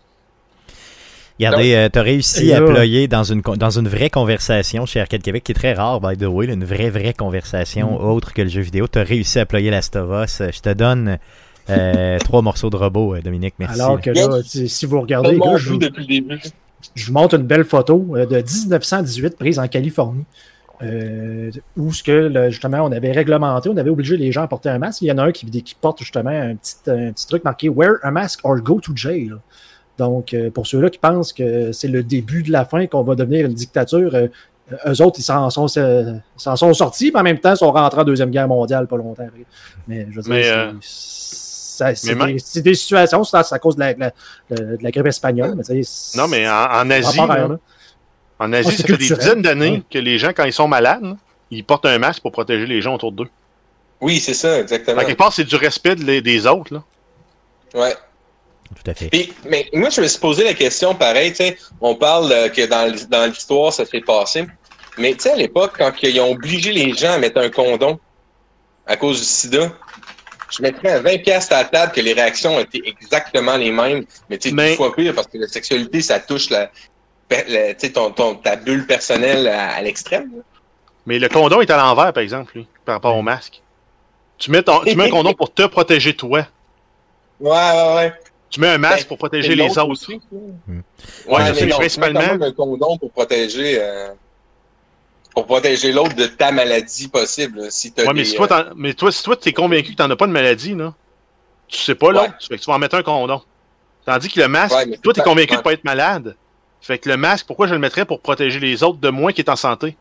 Regardez, 1.40 1.74
euh, 1.74 1.90
t'as 1.90 2.04
réussi 2.04 2.50
Et 2.50 2.54
à 2.54 2.62
ployer 2.62 3.08
dans 3.08 3.24
une, 3.24 3.42
dans 3.42 3.72
une 3.80 3.88
vraie 3.88 4.12
conversation 4.12 4.86
chez 4.86 5.00
Arcade 5.00 5.24
Québec, 5.24 5.44
qui 5.44 5.54
est 5.54 5.56
très 5.56 5.74
rare, 5.74 6.00
by 6.00 6.16
the 6.16 6.28
way, 6.28 6.46
là, 6.46 6.54
une 6.54 6.66
vraie, 6.66 6.92
vraie 6.92 7.14
conversation 7.14 8.00
Mm. 8.00 8.06
autre 8.06 8.34
que 8.34 8.44
le 8.44 8.50
jeu 8.50 8.62
vidéo. 8.62 8.88
T'as 8.88 9.04
réussi 9.04 9.40
à 9.40 9.46
ployer 9.48 9.72
Last 9.72 9.96
of 9.96 10.10
Us. 10.24 10.42
Je 10.54 10.60
te 10.60 10.72
donne 10.74 11.18
euh, 11.70 12.20
trois 12.24 12.42
morceaux 12.44 12.70
de 12.70 12.76
robot, 12.76 13.16
euh, 13.16 13.22
Dominique, 13.22 13.56
merci. 13.58 13.80
Alors 13.82 14.00
que 14.00 14.12
là, 14.12 14.28
tu- 14.44 14.68
si 14.68 14.86
vous 14.86 15.02
regardez, 15.02 15.40
je, 15.54 15.58
joue 15.58 15.78
depuis 15.78 16.02
le 16.02 16.08
début. 16.08 16.40
je 16.96 17.06
vous 17.08 17.14
montre 17.14 17.36
une 17.36 17.44
belle 17.48 17.66
photo 17.66 18.06
euh, 18.16 18.26
de 18.28 18.36
1918 18.38 19.36
prise 19.38 19.58
en 19.58 19.68
Californie. 19.68 20.26
Euh, 20.84 21.52
où 21.78 21.94
ce 21.94 22.02
que 22.04 22.50
justement 22.50 22.80
on 22.80 22.92
avait 22.92 23.12
réglementé, 23.12 23.70
on 23.70 23.78
avait 23.78 23.90
obligé 23.90 24.18
les 24.18 24.32
gens 24.32 24.44
à 24.44 24.48
porter 24.48 24.70
un 24.70 24.80
masque. 24.80 25.02
Il 25.02 25.08
y 25.08 25.12
en 25.12 25.18
a 25.18 25.24
un 25.24 25.32
qui, 25.32 25.46
qui 25.46 25.76
porte 25.76 26.00
justement 26.00 26.32
un 26.32 26.56
petit, 26.56 26.76
un 26.88 27.12
petit 27.12 27.28
truc 27.28 27.44
marqué 27.44 27.70
Wear 27.70 27.96
a 28.04 28.12
mask 28.12 28.40
or 28.44 28.58
go 28.58 28.80
to 28.80 28.96
jail. 28.96 29.34
Donc, 29.98 30.34
euh, 30.34 30.50
pour 30.50 30.66
ceux-là 30.66 30.90
qui 30.90 30.98
pensent 30.98 31.34
que 31.34 31.72
c'est 31.72 31.88
le 31.88 32.02
début 32.02 32.42
de 32.44 32.52
la 32.52 32.66
fin, 32.66 32.88
qu'on 32.88 33.04
va 33.04 33.14
devenir 33.14 33.46
une 33.46 33.54
dictature, 33.54 34.16
euh, 34.16 34.28
eux 34.88 35.02
autres, 35.02 35.20
ils 35.20 35.24
s'en 35.24 35.50
sont, 35.50 35.68
sortis, 36.74 37.12
mais 37.14 37.20
en 37.20 37.24
même 37.24 37.40
temps, 37.40 37.52
ils 37.54 37.58
sont 37.58 37.72
rentrés 37.72 38.02
en 38.02 38.04
Deuxième 38.06 38.32
Guerre 38.32 38.48
mondiale 38.48 38.88
pas 38.88 38.98
longtemps 38.98 39.24
après. 39.24 39.46
Mais 39.88 40.08
je 40.10 40.16
veux 40.16 40.22
dire, 40.24 40.34
c'est- 40.82 42.62
des, 42.62 42.74
situations, 42.74 43.24
c'est 43.24 43.38
à, 43.38 43.60
cause 43.60 43.76
de 43.76 43.82
la, 43.82 43.94
de 43.94 44.00
la- 44.00 44.12
de 44.50 44.78
la 44.82 44.92
grippe 44.92 45.08
espagnole. 45.08 45.56
Mais, 45.56 45.82
Non, 46.16 46.28
mais 46.28 46.48
en, 46.48 46.90
Asie, 46.90 47.18
là. 47.50 47.58
En 48.42 48.54
Asie, 48.54 48.72
c'est 48.72 48.78
ça 48.82 48.88
fait 48.88 48.98
des 48.98 49.16
dizaines 49.16 49.42
d'années 49.44 49.84
que 49.92 50.00
les 50.00 50.18
gens, 50.18 50.32
quand 50.36 50.46
ils 50.46 50.54
sont 50.54 50.68
malades, 50.68 51.16
ils 51.52 51.64
portent 51.64 51.86
un 51.86 52.00
masque 52.00 52.24
pour 52.24 52.32
protéger 52.32 52.66
les 52.66 52.82
gens 52.82 52.96
autour 52.96 53.12
d'eux. 53.12 53.28
Oui, 54.02 54.20
c'est 54.20 54.34
ça, 54.34 54.60
exactement. 54.60 55.00
À 55.00 55.06
quelque 55.06 55.20
part, 55.20 55.32
c'est 55.32 55.44
du 55.44 55.56
respect 55.56 55.96
de 55.96 56.04
les- 56.04 56.22
des 56.24 56.48
autres. 56.48 56.74
Là. 56.74 56.84
Ouais. 57.76 57.96
Tout 58.76 58.90
à 58.90 58.96
fait. 58.96 59.10
Puis, 59.10 59.32
mais 59.48 59.70
moi, 59.74 59.90
je 59.92 60.02
me 60.02 60.08
suis 60.08 60.20
posé 60.20 60.44
la 60.44 60.56
question 60.56 60.96
pareil, 60.96 61.32
tu 61.32 61.38
sais, 61.38 61.58
on 61.82 61.94
parle 61.94 62.32
euh, 62.32 62.50
que 62.50 62.66
dans, 62.66 63.28
l'histoire, 63.28 63.72
ça 63.72 63.86
s'est 63.86 64.02
passé. 64.02 64.48
Mais 64.98 65.14
tu 65.14 65.22
sais, 65.22 65.34
à 65.34 65.36
l'époque, 65.36 65.74
quand 65.78 65.92
ils 66.02 66.20
ont 66.20 66.32
obligé 66.32 66.72
les 66.72 66.94
gens 66.94 67.12
à 67.12 67.18
mettre 67.20 67.40
un 67.40 67.50
condom 67.50 68.00
à 68.88 68.98
cause 68.98 69.20
du 69.20 69.26
sida, 69.26 69.72
je 70.50 70.64
mettrais 70.64 70.94
à 70.94 71.00
20 71.00 71.22
pièces 71.22 71.52
à 71.52 71.60
la 71.60 71.66
table 71.66 71.92
que 71.92 72.02
les 72.02 72.14
réactions 72.14 72.60
étaient 72.60 72.82
exactement 72.86 73.56
les 73.56 73.72
mêmes, 73.72 74.04
mais 74.30 74.38
tu 74.40 74.50
sais, 74.50 74.56
Mais- 74.56 74.76
fois 74.76 74.96
pire 74.96 75.14
parce 75.14 75.28
que 75.28 75.38
la 75.38 75.48
sexualité, 75.48 76.02
ça 76.02 76.20
touche 76.20 76.50
la, 76.50 76.72
ton, 77.94 78.12
ton, 78.12 78.36
ta 78.36 78.56
bulle 78.56 78.86
personnelle 78.86 79.48
à, 79.48 79.72
à 79.76 79.82
l'extrême. 79.82 80.30
Mais 81.06 81.20
le 81.20 81.30
condom 81.30 81.62
est 81.62 81.70
à 81.72 81.78
l'envers, 81.78 82.14
par 82.14 82.22
exemple, 82.24 82.52
lui, 82.56 82.68
par 82.86 82.96
rapport 82.96 83.16
au 83.16 83.22
masque. 83.22 83.62
Tu 84.38 84.52
mets, 84.52 84.64
ton- 84.64 84.84
tu 84.84 84.96
mets 84.96 85.06
un 85.08 85.10
condom 85.10 85.34
pour 85.34 85.54
te 85.54 85.64
protéger 85.68 86.16
toi. 86.16 86.46
Ouais, 87.40 87.50
ouais, 87.50 87.96
ouais. 87.96 88.14
Tu 88.50 88.60
mets 88.60 88.68
un 88.70 88.78
masque 88.78 89.04
Ben, 89.04 89.08
pour 89.08 89.18
protéger 89.18 89.56
les 89.56 89.68
l'autre 89.68 89.80
autres. 89.82 89.92
aussi. 89.92 90.22
Hmm. 90.32 90.80
Ouais, 91.28 91.34
Ouais, 91.38 91.46
je 91.48 91.52
mais 91.66 91.72
sais, 91.72 91.78
principalement- 91.78 92.20
tu 92.20 92.38
mets 92.38 92.46
un 92.48 92.52
condom 92.52 92.98
pour 92.98 93.12
protéger, 93.12 93.78
euh, 93.80 94.10
pour 95.34 95.46
protéger 95.46 95.92
l'autre 95.94 96.16
de 96.16 96.26
ta 96.28 96.52
maladie 96.52 97.08
possible. 97.08 97.62
là, 97.62 97.68
Si 97.72 97.94
Ouais, 97.98 98.14
mais 98.14 98.26
si 98.26 98.36
toi, 98.36 98.48
euh, 98.52 98.74
mais 98.76 98.94
toi, 98.94 99.12
si 99.12 99.24
toi, 99.24 99.36
t'es 99.38 99.54
convaincu 99.54 99.92
que 99.94 99.96
t'en 99.98 100.10
as 100.10 100.16
pas 100.16 100.28
de 100.28 100.32
maladie, 100.34 100.76
là, 100.76 100.94
tu 101.68 101.78
sais 101.80 101.96
pas, 101.96 102.12
là, 102.12 102.24
Ouais. 102.24 102.30
fait 102.48 102.58
que 102.58 102.62
tu 102.62 102.66
vas 102.70 102.76
en 102.76 102.80
mettre 102.80 102.96
un 102.96 103.04
condom. 103.04 103.42
Tandis 104.06 104.30
que 104.30 104.40
le 104.42 104.48
masque, 104.50 104.76
Ouais, 104.76 104.98
toi, 104.98 105.14
t'es 105.14 105.22
convaincu 105.22 105.56
de 105.56 105.62
pas 105.62 105.74
être 105.74 105.84
malade. 105.86 106.36
Fait 106.82 106.98
que 106.98 107.10
le 107.10 107.18
masque, 107.18 107.46
pourquoi 107.46 107.68
je 107.68 107.74
le 107.74 107.80
mettrais 107.80 108.06
pour 108.06 108.22
protéger 108.22 108.60
les 108.60 108.84
autres 108.84 109.00
de 109.00 109.10
moi 109.10 109.34
qui 109.34 109.42
est 109.42 109.50
en 109.50 109.56
santé? 109.56 109.96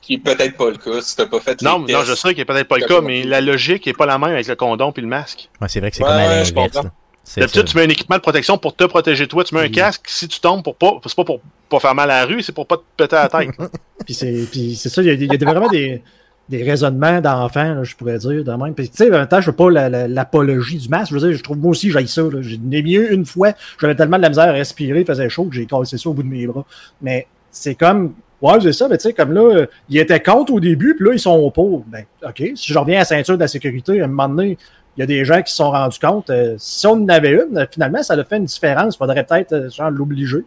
qui 0.00 0.14
est 0.14 0.18
peut-être 0.18 0.56
pas 0.58 0.68
le 0.68 0.76
cas 0.76 1.00
si 1.00 1.16
t'as 1.16 1.24
pas 1.24 1.40
fait 1.40 1.58
les 1.62 1.66
Non, 1.66 1.78
non, 1.78 1.86
tests. 1.86 2.04
je 2.04 2.14
sais 2.14 2.28
qu'il 2.34 2.38
n'est 2.38 2.44
peut-être 2.44 2.68
pas 2.68 2.76
le 2.76 2.84
cas, 2.84 3.00
mais 3.00 3.24
la 3.24 3.40
logique 3.40 3.86
est 3.86 3.94
pas 3.94 4.04
la 4.04 4.18
même 4.18 4.32
avec 4.32 4.46
le 4.46 4.54
condom 4.54 4.92
puis 4.92 5.00
le 5.00 5.08
masque. 5.08 5.48
Ouais, 5.62 5.68
c'est 5.68 5.80
vrai 5.80 5.90
que 5.90 5.96
c'est 5.96 6.02
Ouais, 6.02 6.10
comme 6.10 6.18
à 6.18 6.26
ouais, 6.28 6.44
l'inverse. 6.44 6.78
C'est 7.24 7.40
D'habitude, 7.40 7.64
tu 7.64 7.76
mets 7.78 7.84
un 7.84 7.88
équipement 7.88 8.16
de 8.16 8.20
protection 8.20 8.58
pour 8.58 8.76
te 8.76 8.84
protéger 8.84 9.26
toi. 9.26 9.44
Tu 9.44 9.54
mets 9.54 9.62
un 9.62 9.64
Mhm. 9.64 9.70
casque, 9.70 10.02
si 10.08 10.28
tu 10.28 10.40
tombes, 10.40 10.62
pour 10.62 10.76
pas, 10.76 11.00
c'est 11.06 11.14
pas 11.16 11.24
pour 11.24 11.40
pas 11.70 11.80
faire 11.80 11.94
mal 11.94 12.10
à 12.10 12.20
la 12.20 12.26
rue, 12.26 12.42
c'est 12.42 12.52
pour 12.52 12.66
pas 12.66 12.76
te 12.76 12.82
péter 12.98 13.16
la 13.16 13.28
tête. 13.30 13.48
Puis 14.04 14.12
c'est, 14.12 14.46
puis 14.52 14.76
c'est 14.76 14.90
ça, 14.90 15.00
il 15.00 15.06
y 15.06 15.26
y 15.26 15.34
a 15.34 15.36
des- 15.38 15.44
vraiment 15.46 15.68
des, 15.68 16.02
des 16.48 16.62
raisonnements 16.62 17.20
d'enfants, 17.20 17.74
là, 17.74 17.84
je 17.84 17.94
pourrais 17.96 18.18
dire, 18.18 18.44
de 18.44 18.52
même. 18.52 18.74
Puis, 18.74 18.88
tu 18.90 18.96
sais, 18.96 19.08
en 19.08 19.12
même 19.18 19.26
temps, 19.26 19.40
je 19.40 19.46
veux 19.50 19.56
pas 19.56 19.70
la- 19.70 19.88
la- 19.88 20.08
l'apologie 20.08 20.76
du 20.78 20.88
masque. 20.88 21.12
Je 21.12 21.18
veux 21.18 21.28
dire, 21.28 21.36
je 21.38 21.42
trouve 21.42 21.58
moi 21.58 21.70
aussi, 21.70 21.90
j'ai 21.90 22.06
ça. 22.06 22.22
J'ai 22.40 22.58
mieux 22.58 23.12
une 23.12 23.24
fois, 23.24 23.52
j'avais 23.80 23.94
tellement 23.94 24.18
de 24.18 24.22
la 24.22 24.28
misère 24.28 24.48
à 24.48 24.52
respirer, 24.52 25.00
il 25.00 25.06
faisait 25.06 25.28
chaud 25.30 25.44
que 25.44 25.54
j'ai 25.54 25.64
cassé 25.66 25.96
ça 25.96 26.08
au 26.10 26.12
bout 26.12 26.22
de 26.22 26.28
mes 26.28 26.46
bras. 26.46 26.64
Mais 27.00 27.26
c'est 27.50 27.74
comme, 27.74 28.14
ouais, 28.42 28.60
c'est 28.60 28.72
ça, 28.74 28.88
mais 28.88 28.98
tu 28.98 29.04
sais, 29.04 29.12
comme 29.14 29.32
là, 29.32 29.64
ils 29.88 29.98
étaient 29.98 30.20
contre 30.20 30.52
au 30.52 30.60
début, 30.60 30.94
puis 30.96 31.06
là, 31.06 31.12
ils 31.14 31.18
sont 31.20 31.50
pour. 31.50 31.84
Ben, 31.86 32.04
OK, 32.22 32.42
si 32.54 32.72
je 32.72 32.78
reviens 32.78 32.96
à 32.96 32.98
la 33.00 33.04
ceinture 33.06 33.36
de 33.36 33.40
la 33.40 33.48
sécurité, 33.48 34.00
à 34.00 34.04
un 34.04 34.08
moment 34.08 34.28
donné, 34.28 34.58
il 34.96 35.00
y 35.00 35.02
a 35.02 35.06
des 35.06 35.24
gens 35.24 35.40
qui 35.42 35.50
se 35.50 35.56
sont 35.56 35.70
rendus 35.70 35.98
compte. 35.98 36.30
euh, 36.30 36.54
si 36.58 36.86
on 36.86 36.92
en 36.92 37.08
avait 37.08 37.32
une, 37.32 37.56
euh, 37.58 37.64
finalement, 37.70 38.02
ça 38.02 38.14
a 38.14 38.22
fait 38.22 38.36
une 38.36 38.44
différence. 38.44 38.94
Il 38.94 38.98
faudrait 38.98 39.24
peut-être, 39.24 39.52
euh, 39.52 39.70
genre, 39.70 39.90
l'obliger. 39.90 40.44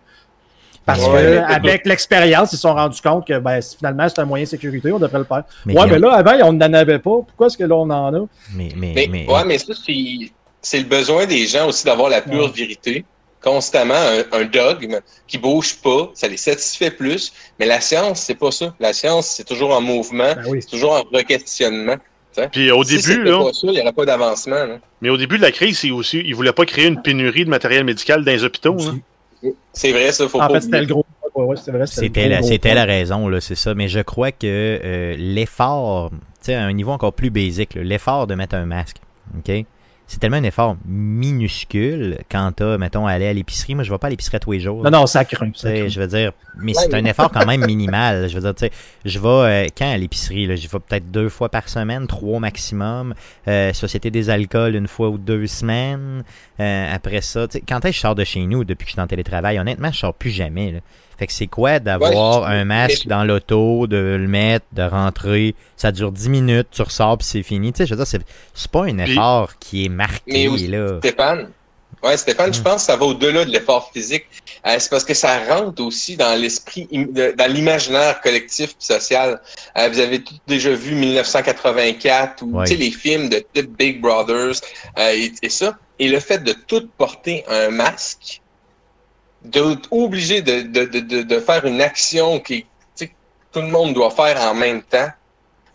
Parce 0.88 1.06
Ouais, 1.06 1.22
que 1.22 1.30
mais- 1.48 1.54
avec 1.54 1.86
l'expérience, 1.86 2.54
ils 2.54 2.56
se 2.56 2.62
sont 2.62 2.74
rendus 2.74 3.02
compte 3.02 3.28
que 3.28 3.38
ben, 3.38 3.60
finalement, 3.62 4.08
c'est 4.10 4.20
un 4.20 4.26
moyen 4.26 4.46
de 4.46 4.50
sécurité, 4.50 4.92
on 4.92 4.98
devrait 5.00 5.20
le 5.20 5.26
faire. 5.26 5.44
Mais 5.66 5.78
ouais, 5.78 5.86
mais 5.86 6.00
là, 6.00 6.14
avant, 6.14 6.32
on 6.48 6.54
n'en 6.54 6.74
avait 6.74 6.98
pas. 7.00 7.12
Pourquoi 7.28 7.48
est-ce 7.48 7.58
que 7.58 7.66
là, 7.66 7.76
on 7.76 7.90
en 7.90 8.14
a? 8.16 8.26
Mais, 8.56 8.70
mais, 8.76 8.94
Mais, 8.96 9.08
mais- 9.12 9.28
ouais, 9.30 9.44
mais 9.46 9.58
ça, 9.60 9.74
c'est, 10.62 10.78
le 10.80 10.84
besoin 10.86 11.26
des 11.26 11.46
gens 11.46 11.68
aussi 11.68 11.86
d'avoir 11.86 12.10
la 12.10 12.22
pure 12.22 12.46
Ouais. 12.46 12.52
vérité. 12.56 13.06
Constamment, 13.44 13.94
un, 13.96 14.40
un 14.40 14.46
dogme 14.46 15.00
qui 15.28 15.38
bouge 15.38 15.76
pas, 15.84 16.10
ça 16.16 16.28
les 16.28 16.38
satisfait 16.38 16.90
plus. 16.90 17.32
Mais 17.60 17.66
la 17.66 17.80
science, 17.82 18.22
c'est 18.22 18.36
pas 18.36 18.52
ça. 18.52 18.74
La 18.80 18.94
science, 18.94 19.28
c'est 19.28 19.44
toujours 19.46 19.76
en 19.76 19.82
mouvement, 19.82 20.34
Ben 20.36 20.44
oui. 20.48 20.60
c'est 20.62 20.70
toujours 20.70 20.94
en 20.94 21.04
requestionnement. 21.16 21.96
Puis 22.52 22.72
au 22.72 22.84
si 22.84 22.98
début, 22.98 23.24
là, 23.24 23.40
pas 23.40 23.50
il 23.64 23.70
n'y 23.72 23.82
aurait 23.82 23.92
pas 23.94 24.06
d'avancement. 24.06 24.66
mais 25.02 25.10
au 25.10 25.18
début 25.18 25.38
de 25.38 25.42
la 25.42 25.52
crise, 25.52 25.80
c'est 25.80 25.92
aussi, 25.92 26.22
ils 26.24 26.36
voulaient 26.36 26.52
pas 26.54 26.66
créer 26.66 26.86
une 26.88 27.02
pénurie 27.02 27.46
de 27.46 27.50
matériel 27.50 27.84
médical 27.84 28.24
dans 28.24 28.32
les 28.32 28.44
hôpitaux. 28.44 28.78
hein. 28.82 29.00
C'est 29.74 29.92
vrai, 29.92 30.12
ça, 30.12 30.28
faut 30.28 30.42
En 30.42 30.48
pas 30.48 30.60
fait, 30.62 30.62
c'était 30.62 30.80
le 30.82 30.88
gros. 30.88 31.06
Ouais, 31.36 31.46
ouais, 31.46 31.56
c'était 31.56 31.72
vrai, 31.72 31.86
c'était 31.88 32.02
le 32.02 32.08
C'était 32.08 32.22
gros, 32.22 32.30
la, 32.30 32.42
gros 32.42 32.48
c'était 32.48 32.60
point. 32.60 32.74
la 32.74 32.86
raison, 32.86 33.28
là, 33.28 33.40
c'est 33.42 33.56
ça. 33.56 33.76
Mais 33.76 33.88
je 33.88 34.00
crois 34.00 34.32
que 34.32 34.46
euh, 34.46 35.16
l'effort, 35.18 36.10
tu 36.12 36.18
sais, 36.42 36.56
à 36.56 36.64
un 36.66 36.74
niveau 36.74 36.92
encore 36.92 37.14
plus 37.14 37.30
basique, 37.30 37.76
là, 37.76 37.84
l'effort 37.84 38.28
de 38.28 38.36
mettre 38.36 38.56
un 38.56 38.66
masque, 38.66 38.98
OK? 39.38 39.66
C'est 40.08 40.20
tellement 40.20 40.38
un 40.38 40.44
effort 40.44 40.78
minuscule 40.86 42.20
quand 42.32 42.54
t'as, 42.56 42.78
mettons, 42.78 43.06
à 43.08 43.12
aller 43.12 43.28
à 43.28 43.34
l'épicerie. 43.34 43.76
Moi, 43.76 43.84
je 43.84 43.92
vais 43.92 43.98
pas 43.98 44.08
à 44.08 44.10
l'épicerie 44.10 44.40
tous 44.40 44.54
les 44.54 44.62
jours. 44.62 44.82
Non, 44.82 44.90
non, 44.90 45.06
ça 45.06 45.26
craint. 45.26 45.52
Je 45.54 46.00
veux 46.00 46.08
dire, 46.08 46.32
mais 46.56 46.74
c'est 46.74 46.94
un 46.94 47.04
effort 47.04 47.30
quand 47.30 47.46
même 47.46 47.66
minimal. 47.66 48.30
Je 48.30 48.36
veux 48.36 48.42
dire, 48.42 48.56
tu 48.56 48.66
sais, 48.66 48.72
je 49.04 49.20
vais 49.20 49.28
euh, 49.28 49.68
quand 49.78 49.92
à 49.92 49.98
l'épicerie, 49.98 50.48
là, 50.48 50.56
j'y 50.56 50.68
vais 50.68 50.80
peut-être 50.80 51.12
deux 51.12 51.28
fois 51.28 51.50
par 51.50 51.68
semaine, 51.68 52.08
trois 52.08 52.40
maximum. 52.40 53.14
Euh, 53.50 53.74
Société 53.74 54.10
des 54.10 54.30
alcools 54.30 54.76
une 54.76 54.88
fois 54.88 55.10
ou 55.10 55.18
deux 55.18 55.46
semaines. 55.46 56.24
Euh, 56.62 56.96
après 56.96 57.20
ça, 57.20 57.48
tu 57.48 57.58
sais, 57.58 57.64
quand 57.68 57.84
est-ce 57.84 57.92
que 57.92 57.96
je 57.96 58.00
sors 58.00 58.16
de 58.16 58.24
chez 58.24 58.46
nous 58.46 58.64
depuis 58.64 58.86
que 58.86 58.92
je 58.92 58.94
suis 58.94 59.02
en 59.02 59.08
télétravail, 59.08 59.60
honnêtement, 59.60 59.92
je 59.92 59.98
sors 59.98 60.14
plus 60.14 60.32
jamais. 60.32 60.72
Là. 60.72 60.80
Fait 61.18 61.28
que 61.28 61.34
c'est 61.34 61.48
quoi 61.48 61.80
d'avoir 61.80 62.42
Ouais, 62.44 62.48
un 62.50 62.66
masque 62.66 63.08
dans 63.08 63.24
l'auto, 63.24 63.88
de 63.88 63.98
le 63.98 64.28
mettre, 64.28 64.66
de 64.74 64.84
rentrer, 64.84 65.56
ça 65.76 65.92
dure 65.92 66.12
10 66.12 66.30
minutes, 66.30 66.68
tu 66.72 66.82
ressors 66.84 67.18
puis 67.18 67.28
c'est 67.28 67.44
fini. 67.44 67.74
Tu 67.74 67.78
sais, 67.80 67.86
je 67.88 67.96
veux 67.96 67.98
dire, 68.04 68.06
c'est, 68.08 68.68
pas 68.72 68.84
un 68.86 68.96
Puis- 68.96 69.12
effort 69.14 69.58
qui 69.60 69.86
est 69.86 69.90
marqué 69.90 70.22
Mais 70.28 70.48
aussi, 70.48 70.68
là. 70.68 71.00
Stéphane, 71.00 71.50
ouais, 72.04 72.18
Stéphane, 72.18 72.54
je 72.54 72.60
Mm. 72.60 72.64
pense 72.64 72.76
que 72.76 72.82
ça 72.92 72.96
va 72.96 73.06
au-delà 73.06 73.46
de 73.46 73.50
l'effort 73.52 73.90
physique? 73.92 74.26
Euh, 74.66 74.76
c'est 74.78 74.90
parce 74.90 75.04
que 75.06 75.14
ça 75.16 75.40
rentre 75.48 75.82
aussi 75.84 76.18
dans 76.18 76.40
l'esprit, 76.40 76.88
dans 76.92 77.52
l'imaginaire 77.52 78.22
collectif 78.22 78.72
et 78.72 78.76
social. 78.94 79.40
Euh, 79.78 79.90
vous 79.90 80.00
avez 80.00 80.22
tous 80.24 80.36
déjà 80.46 80.72
vu 80.72 80.94
1984 80.94 82.44
ou 82.44 82.58
Ouais. 82.58 82.66
tu 82.66 82.72
sais, 82.74 82.78
les 82.78 82.92
films 82.92 83.30
de 83.30 83.44
type 83.54 83.76
Big 83.78 84.02
Brothers 84.02 84.56
euh, 85.00 85.12
et, 85.14 85.32
et 85.42 85.50
ça. 85.50 85.78
Et 86.00 86.10
le 86.10 86.20
fait 86.20 86.44
de 86.44 86.54
tout 86.68 86.88
porter 86.98 87.44
un 87.50 87.70
masque, 87.70 88.42
d'être 89.44 89.92
obligé 89.92 90.42
de, 90.42 90.62
de, 90.62 90.86
de, 90.86 91.00
de, 91.00 91.22
de 91.24 91.40
faire 91.40 91.66
une 91.66 91.82
action 91.82 92.40
qui 92.40 92.66
tout 93.54 93.62
le 93.62 93.68
monde 93.70 93.94
doit 93.94 94.12
faire 94.12 94.40
en 94.42 94.54
même 94.54 94.82
temps. 94.84 95.08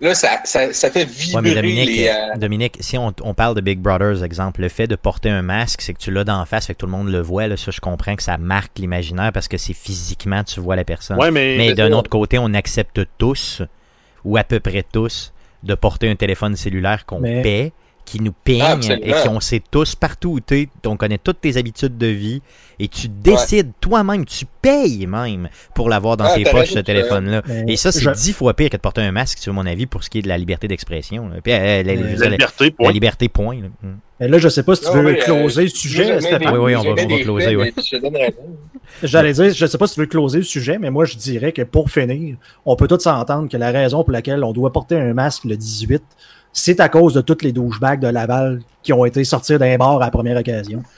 Là, 0.00 0.14
ça, 0.14 0.40
ça, 0.44 0.72
ça 0.72 0.90
fait 0.90 1.04
Ouais, 1.04 1.06
vibrer 1.06 1.42
mais 1.42 1.54
Dominique, 1.54 1.88
les. 1.88 2.08
euh, 2.08 2.36
Dominique, 2.36 2.76
si 2.80 2.98
on, 2.98 3.14
on 3.22 3.34
parle 3.34 3.54
de 3.54 3.60
Big 3.60 3.78
Brothers, 3.78 4.22
exemple, 4.24 4.60
le 4.60 4.68
fait 4.68 4.86
de 4.86 4.94
porter 4.96 5.30
un 5.30 5.42
masque, 5.42 5.80
c'est 5.80 5.94
que 5.94 5.98
tu 5.98 6.10
l'as 6.10 6.24
d'en 6.24 6.44
face, 6.44 6.66
fait 6.66 6.74
que 6.74 6.78
tout 6.78 6.86
le 6.86 6.92
monde 6.92 7.08
le 7.08 7.20
voit. 7.20 7.46
Là, 7.46 7.56
ça, 7.56 7.70
je 7.70 7.80
comprends 7.80 8.14
que 8.16 8.22
ça 8.22 8.36
marque 8.36 8.78
l'imaginaire 8.78 9.32
parce 9.32 9.48
que 9.48 9.56
c'est 9.58 9.72
physiquement, 9.74 10.42
tu 10.44 10.60
vois 10.60 10.76
la 10.76 10.84
personne. 10.84 11.18
Ouais, 11.18 11.30
mais, 11.30 11.72
d'un 11.74 11.92
autre 11.92 12.10
côté, 12.10 12.38
on 12.38 12.52
accepte 12.52 13.00
tous, 13.16 13.62
ou 14.24 14.36
à 14.36 14.44
peu 14.44 14.60
près 14.60 14.84
tous, 14.92 15.32
de 15.62 15.74
porter 15.74 16.10
un 16.10 16.16
téléphone 16.16 16.56
cellulaire 16.56 17.06
qu'on 17.06 17.20
Mais- 17.20 17.42
paie, 17.42 17.72
qui 18.12 18.20
nous 18.20 18.32
peigne 18.44 18.60
Ah, 18.62 18.72
et 18.72 19.12
absolument. 19.12 19.22
qu'on 19.34 19.40
sait 19.40 19.62
tous 19.70 19.94
partout 19.94 20.30
où 20.32 20.40
tu 20.40 20.54
es, 20.60 20.68
on 20.86 20.96
connaît 20.96 21.18
toutes 21.18 21.40
tes 21.40 21.56
habitudes 21.56 21.96
de 21.96 22.06
vie 22.08 22.42
et 22.78 22.88
tu 22.88 23.08
décides 23.08 23.70
toi-même, 23.80 24.24
tu 24.26 24.44
payes 24.60 25.06
même 25.06 25.48
pour 25.74 25.88
l'avoir 25.88 26.16
dans 26.16 26.24
Ah, 26.26 26.34
tes 26.34 26.44
poches 26.44 26.70
ce 26.72 26.78
téléphone-là. 26.80 27.42
Et 27.66 27.76
ça, 27.76 27.90
c'est 27.90 28.00
je- 28.00 28.10
dix 28.10 28.32
fois 28.32 28.54
pire 28.54 28.68
que 28.70 28.76
de 28.76 28.80
porter 28.82 29.00
un 29.00 29.12
masque, 29.12 29.38
sur 29.38 29.52
mon 29.54 29.64
avis, 29.66 29.86
pour 29.86 30.04
ce 30.04 30.10
qui 30.10 30.18
est 30.18 30.22
de 30.22 30.28
la 30.28 30.36
liberté 30.38 30.68
d'expression. 30.68 31.30
Puis, 31.42 31.52
euh, 31.52 31.82
la, 31.82 31.94
je 31.96 32.00
Mais 32.00 32.08
dire, 32.08 32.18
la 32.18 32.24
la- 32.26 32.30
liberté, 32.32 32.64
la 32.66 32.70
point. 32.72 32.92
liberté, 32.92 33.28
point. 33.28 33.56
là. 33.62 33.68
Mm. 33.82 33.94
Mais 34.20 34.28
là, 34.28 34.38
je 34.38 34.48
sais 34.48 34.62
pas 34.62 34.74
si 34.76 34.82
tu 34.82 34.88
Non, 34.88 35.02
veux 35.02 35.12
oui, 35.12 35.18
euh, 35.20 35.24
closer 35.24 35.62
le 35.62 35.68
sujet. 35.68 36.04
Des- 36.18 36.26
Oui, 36.46 36.58
oui, 36.58 36.76
on 36.76 36.82
va- 36.82 36.90
on 36.90 36.94
va 36.94 37.18
closer, 37.22 37.50
Je 37.50 37.56
raison. 37.56 38.32
J'allais 39.02 39.32
dire, 39.32 39.52
je 39.54 39.66
sais 39.66 39.78
pas 39.78 39.86
si 39.86 39.94
tu 39.94 40.00
veux 40.00 40.06
closer 40.06 40.38
le 40.38 40.44
sujet, 40.44 40.78
mais 40.78 40.90
moi, 40.90 41.04
je 41.06 41.16
dirais 41.16 41.52
que 41.52 41.62
pour 41.62 41.90
finir, 41.90 42.36
on 42.66 42.76
peut 42.76 42.86
tous 42.88 43.00
s'entendre 43.00 43.48
que 43.48 43.56
la 43.56 43.70
raison 43.70 44.02
pour 44.04 44.12
laquelle 44.12 44.44
on 44.44 44.52
doit 44.52 44.72
porter 44.72 44.96
un 44.96 45.14
masque 45.14 45.44
le 45.44 45.56
18, 45.56 46.02
c'est 46.52 46.80
à 46.80 46.88
cause 46.88 47.14
de 47.14 47.20
toutes 47.20 47.42
les 47.42 47.52
douchebags 47.52 48.00
de 48.00 48.08
Laval 48.08 48.60
qui 48.82 48.92
ont 48.92 49.04
été 49.04 49.24
sortis 49.24 49.56
d'un 49.58 49.76
bar 49.76 49.96
à 49.96 50.06
la 50.06 50.10
première 50.10 50.36
occasion. 50.38 50.82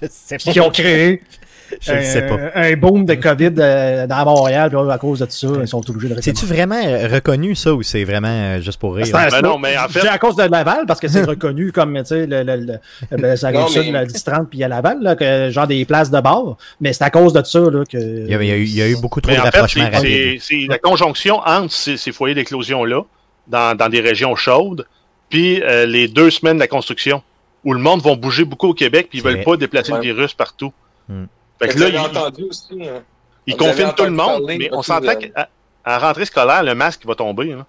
Je 0.00 0.06
sais 0.10 0.36
Qui 0.38 0.60
ont 0.60 0.70
créé 0.70 1.22
Je 1.80 1.90
ne 1.92 2.02
sais 2.02 2.26
pas. 2.26 2.36
un, 2.54 2.76
boom 2.76 3.06
de 3.06 3.14
COVID 3.14 3.52
euh, 3.58 4.06
dans 4.06 4.24
Montréal, 4.26 4.68
puis 4.68 4.78
à 4.90 4.98
cause 4.98 5.20
de 5.20 5.26
ça, 5.30 5.48
ils 5.58 5.66
sont 5.66 5.88
obligés 5.88 6.08
de 6.10 6.14
rester. 6.16 6.34
C'est-tu 6.34 6.44
vraiment 6.44 6.74
euh, 6.84 7.08
reconnu, 7.08 7.54
ça, 7.54 7.72
ou 7.72 7.82
c'est 7.82 8.04
vraiment 8.04 8.28
euh, 8.28 8.60
juste 8.60 8.78
pour 8.78 8.94
rire? 8.94 9.06
C'est 9.06 9.12
Ben 9.12 9.40
non, 9.42 9.58
mais 9.58 9.78
en 9.78 9.88
fait- 9.88 10.00
dis 10.02 10.06
à 10.06 10.18
cause 10.18 10.36
de 10.36 10.42
Laval, 10.42 10.84
parce 10.86 11.00
que 11.00 11.08
c'est 11.08 11.22
reconnu 11.26 11.72
comme, 11.72 11.96
tu 12.00 12.04
sais, 12.04 12.26
le, 12.26 12.42
le, 12.42 12.56
le, 12.56 12.78
le- 13.10 13.36
ça 13.36 13.46
arrive 13.48 13.68
ça, 13.68 13.82
la 13.82 14.04
10-30, 14.04 14.46
puis 14.50 14.62
à 14.62 14.68
Laval, 14.68 14.98
là, 15.00 15.16
que, 15.16 15.48
genre 15.50 15.66
des 15.66 15.82
places 15.86 16.10
de 16.10 16.20
bar, 16.20 16.58
mais 16.78 16.92
c'est 16.92 17.04
à 17.04 17.10
cause 17.10 17.32
de 17.32 17.42
ça, 17.42 17.60
là, 17.60 17.84
que... 17.90 17.96
Il 17.96 18.28
y 18.30 18.34
a, 18.34 18.42
il 18.42 18.48
y 18.48 18.52
a 18.52 18.56
eu, 18.56 18.64
il 18.64 18.74
y 18.76 18.82
a 18.82 18.88
eu 18.90 18.96
beaucoup 19.00 19.22
trop 19.22 19.32
de 19.32 19.38
rapprochements 19.40 19.86
c'est- 19.90 19.96
rapides. 19.96 20.40
c'est 20.42 20.60
c'est 20.60 20.66
la 20.68 20.76
conjonction 20.78 21.38
entre 21.38 21.72
ces, 21.72 21.96
ces 21.96 22.12
foyers 22.12 22.34
d'éclosion-là, 22.34 23.00
dans, 23.46 23.76
dans 23.76 23.88
des 23.88 24.00
régions 24.00 24.34
chaudes, 24.36 24.86
puis 25.28 25.62
euh, 25.62 25.86
les 25.86 26.08
deux 26.08 26.30
semaines 26.30 26.56
de 26.56 26.60
la 26.60 26.68
construction, 26.68 27.22
où 27.64 27.72
le 27.72 27.80
monde 27.80 28.02
va 28.02 28.14
bouger 28.14 28.44
beaucoup 28.44 28.68
au 28.68 28.74
Québec, 28.74 29.06
puis 29.08 29.18
ils 29.18 29.24
veulent 29.24 29.42
pas 29.44 29.56
déplacer 29.56 29.92
Ouais. 29.92 29.98
le 29.98 30.04
virus 30.04 30.32
partout. 30.34 30.72
Hmm. 31.08 31.24
Fait 31.60 31.68
que 31.68 31.78
là, 31.78 31.88
ils, 31.88 31.98
entendu 31.98 32.44
aussi. 32.44 32.66
hein. 32.82 33.02
ils 33.46 33.56
confinent 33.56 33.92
tout 33.96 34.04
le 34.04 34.10
monde, 34.10 34.40
parler, 34.42 34.58
mais 34.58 34.68
on 34.72 34.82
s'entend 34.82 35.08
euh, 35.10 35.14
qu'à 35.14 35.48
à 35.84 35.98
rentrée 35.98 36.24
scolaire, 36.24 36.62
le 36.62 36.74
masque 36.74 37.04
va 37.06 37.14
tomber. 37.14 37.52
hein. 37.52 37.66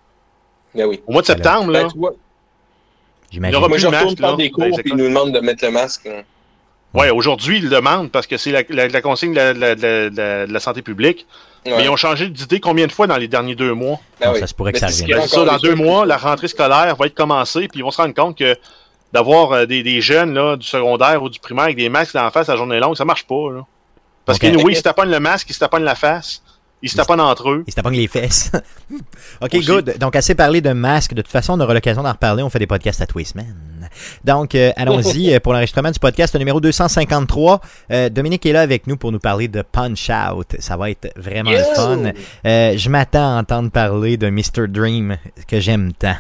Ben 0.76 0.86
oui. 0.88 1.02
Au 1.06 1.12
mois 1.14 1.22
de 1.22 1.28
septembre, 1.28 1.72
là, 1.72 1.84
Ben, 1.84 1.90
il 1.96 2.00
y 2.06 3.34
J'imagine. 3.36 3.56
aura 3.58 3.68
moi, 3.68 3.76
plus 3.78 3.82
je 3.82 3.88
de 3.88 3.92
masque. 3.92 4.20
là, 4.20 4.36
des 4.36 4.50
dans 4.50 4.56
cours 4.56 4.64
les 4.66 4.72
puis 4.72 4.82
ils 4.86 4.88
écoles. 4.88 4.98
nous 5.00 5.08
demandent 5.10 5.32
de 5.34 5.40
mettre 5.40 5.66
le 5.66 5.72
masque. 5.72 6.10
Ouais, 6.94 7.10
aujourd'hui, 7.10 7.58
ils 7.58 7.64
le 7.64 7.70
demandent 7.70 8.12
parce 8.12 8.28
que 8.28 8.38
c'est 8.38 8.52
la, 8.52 8.62
la- 8.70 8.88
la 8.88 9.02
consigne 9.02 9.32
de 9.34 9.38
la, 9.38 9.54
de 9.54 9.60
la- 9.60 9.76
de 9.76 10.12
la- 10.16 10.48
de 10.48 10.54
la 10.54 10.60
santé 10.60 10.82
publique. 10.84 11.26
Ouais. 11.66 11.74
Mais 11.78 11.84
ils 11.86 11.90
ont 11.90 11.96
changé 11.96 12.28
d'idée 12.30 12.60
combien 12.60 12.88
de 12.88 12.92
fois 12.92 13.08
dans 13.08 13.16
les 13.18 13.28
derniers 13.30 13.56
deux 13.56 13.74
mois? 13.74 14.00
Ben 14.20 14.28
Non, 14.28 14.34
oui. 14.34 14.40
ça 14.40 14.48
se 14.48 14.54
pourrait 14.54 14.74
que 14.74 14.80
Mais 14.82 14.92
ça 14.92 15.04
revienne. 15.04 15.28
ça, 15.28 15.46
dans 15.46 15.58
deux 15.58 15.76
mois, 15.76 16.06
la 16.06 16.18
rentrée 16.18 16.48
scolaire 16.50 16.96
va 16.98 17.06
être 17.06 17.16
commencée, 17.16 17.68
puis 17.70 17.80
ils 17.80 17.84
vont 17.84 17.92
se 17.92 18.02
rendre 18.02 18.14
compte 18.14 18.38
que 18.38 18.58
d'avoir 19.14 19.52
euh, 19.54 19.66
des, 19.66 19.82
des 19.84 20.02
jeunes 20.02 20.34
là, 20.34 20.56
du 20.58 20.68
secondaire 20.68 21.24
ou 21.24 21.30
du 21.30 21.40
primaire 21.40 21.66
avec 21.66 21.78
des 21.78 21.88
masques 21.90 22.16
en 22.16 22.30
face 22.32 22.48
la 22.48 22.58
journée 22.58 22.80
longue, 22.80 22.98
ça 22.98 23.06
marche 23.06 23.26
pas. 23.26 23.50
Là. 23.54 23.62
Parce 24.26 24.40
que 24.40 24.48
oui, 24.48 24.74
ils 24.74 24.76
se 24.76 24.82
taponnent 24.84 25.12
le 25.12 25.20
masque, 25.20 25.50
ils 25.50 25.54
se 25.54 25.60
taponnent 25.60 25.84
la 25.84 25.96
face, 25.96 26.43
ils 26.84 26.90
se 26.90 26.98
taponnent 26.98 27.22
entre 27.22 27.50
eux. 27.50 27.64
Il 27.66 27.72
se 27.72 27.76
tapogne 27.78 27.96
les 27.96 28.08
fesses. 28.10 28.52
OK, 29.42 29.54
Aussi. 29.54 29.66
good. 29.66 29.98
Donc, 30.00 30.18
assez 30.18 30.36
parlé 30.36 30.60
de 30.60 30.74
masques. 30.74 31.14
De 31.14 31.22
toute 31.22 31.32
façon, 31.32 31.54
on 31.54 31.60
aura 31.62 31.74
l'occasion 31.74 32.04
d'en 32.04 32.12
reparler. 32.12 32.44
On 32.44 32.50
fait 32.50 32.60
des 32.60 32.68
podcasts 32.68 33.02
à 33.02 33.06
tous 33.08 33.20
les 33.20 33.24
semaines. 33.24 33.56
Donc, 34.26 34.54
euh, 34.54 34.72
allons-y 34.76 35.34
euh, 35.34 35.40
pour 35.40 35.54
l'enregistrement 35.54 35.92
du 35.92 36.00
podcast 36.00 36.36
numéro 36.36 36.60
253. 36.60 37.62
Euh, 37.92 38.10
Dominique 38.10 38.46
est 38.46 38.52
là 38.52 38.62
avec 38.62 38.86
nous 38.86 38.98
pour 38.98 39.14
nous 39.14 39.20
parler 39.20 39.48
de 39.48 39.62
Punch 39.62 40.10
Out. 40.10 40.58
Ça 40.60 40.76
va 40.76 40.90
être 40.92 41.10
vraiment 41.16 41.52
Yo! 41.52 41.60
le 41.60 41.76
fun. 41.76 42.12
Euh, 42.46 42.78
je 42.78 42.90
m'attends 42.90 43.38
à 43.38 43.40
entendre 43.40 43.72
parler 43.72 44.18
de 44.18 44.30
Mr. 44.30 44.68
Dream 44.68 45.18
que 45.48 45.62
j'aime 45.62 45.94
tant. 45.94 46.18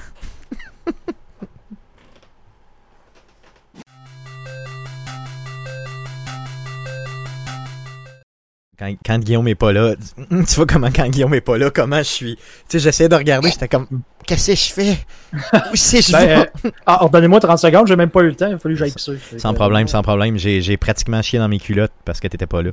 Quand, 8.83 8.95
quand 9.05 9.19
Guillaume 9.19 9.47
est 9.47 9.55
pas 9.55 9.71
là, 9.71 9.95
tu 10.29 10.55
vois 10.55 10.65
comment 10.65 10.89
quand 10.93 11.07
Guillaume 11.07 11.33
est 11.33 11.41
pas 11.41 11.57
là, 11.57 11.69
comment 11.69 11.99
je 11.99 12.03
suis. 12.03 12.35
Tu 12.35 12.43
sais, 12.67 12.79
j'essayais 12.79 13.09
de 13.09 13.15
regarder, 13.15 13.49
j'étais 13.49 13.69
comme, 13.69 13.87
qu'est-ce 14.25 14.51
que 14.51 14.57
je 14.57 14.73
fais? 14.73 14.97
Où 15.71 15.75
c'est 15.75 15.99
que 15.99 16.03
je 16.03 16.11
vais? 16.17 16.27
Ben, 16.27 16.47
euh, 16.65 16.71
ah, 16.85 17.07
donnez-moi 17.11 17.39
30 17.39 17.57
secondes, 17.59 17.87
j'ai 17.87 17.95
même 17.95 18.09
pas 18.09 18.21
eu 18.21 18.27
le 18.27 18.35
temps, 18.35 18.47
il 18.47 18.55
a 18.55 18.57
fallu 18.57 18.75
que 18.75 18.79
j'aille 18.79 18.91
pisser. 18.91 19.15
Fait 19.15 19.39
Sans 19.39 19.53
problème, 19.53 19.85
euh, 19.85 19.89
sans 19.89 20.01
problème. 20.01 20.37
J'ai 20.37 20.77
pratiquement 20.77 21.21
chié 21.21 21.39
dans 21.39 21.47
mes 21.47 21.59
culottes 21.59 21.93
parce 22.03 22.19
que 22.19 22.27
t'étais 22.27 22.47
pas 22.47 22.61
là. 22.61 22.71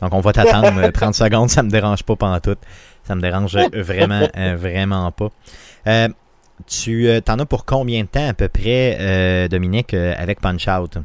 Donc 0.00 0.14
on 0.14 0.20
va 0.20 0.32
t'attendre 0.32 0.78
euh, 0.78 0.90
30 0.90 1.14
secondes, 1.16 1.50
ça 1.50 1.62
me 1.62 1.68
dérange 1.70 2.04
pas 2.04 2.40
tout. 2.40 2.56
Ça 3.04 3.14
me 3.14 3.20
dérange 3.20 3.56
euh, 3.56 3.68
vraiment, 3.82 4.26
euh, 4.36 4.56
vraiment 4.56 5.10
pas. 5.12 5.28
Euh, 5.86 6.08
tu 6.66 7.08
euh, 7.08 7.20
t'en 7.20 7.38
as 7.38 7.46
pour 7.46 7.64
combien 7.64 8.02
de 8.02 8.08
temps 8.08 8.28
à 8.28 8.34
peu 8.34 8.48
près, 8.48 8.96
euh, 9.00 9.48
Dominique, 9.48 9.94
euh, 9.94 10.14
avec 10.16 10.40
Punch 10.40 10.68
Out? 10.68 10.98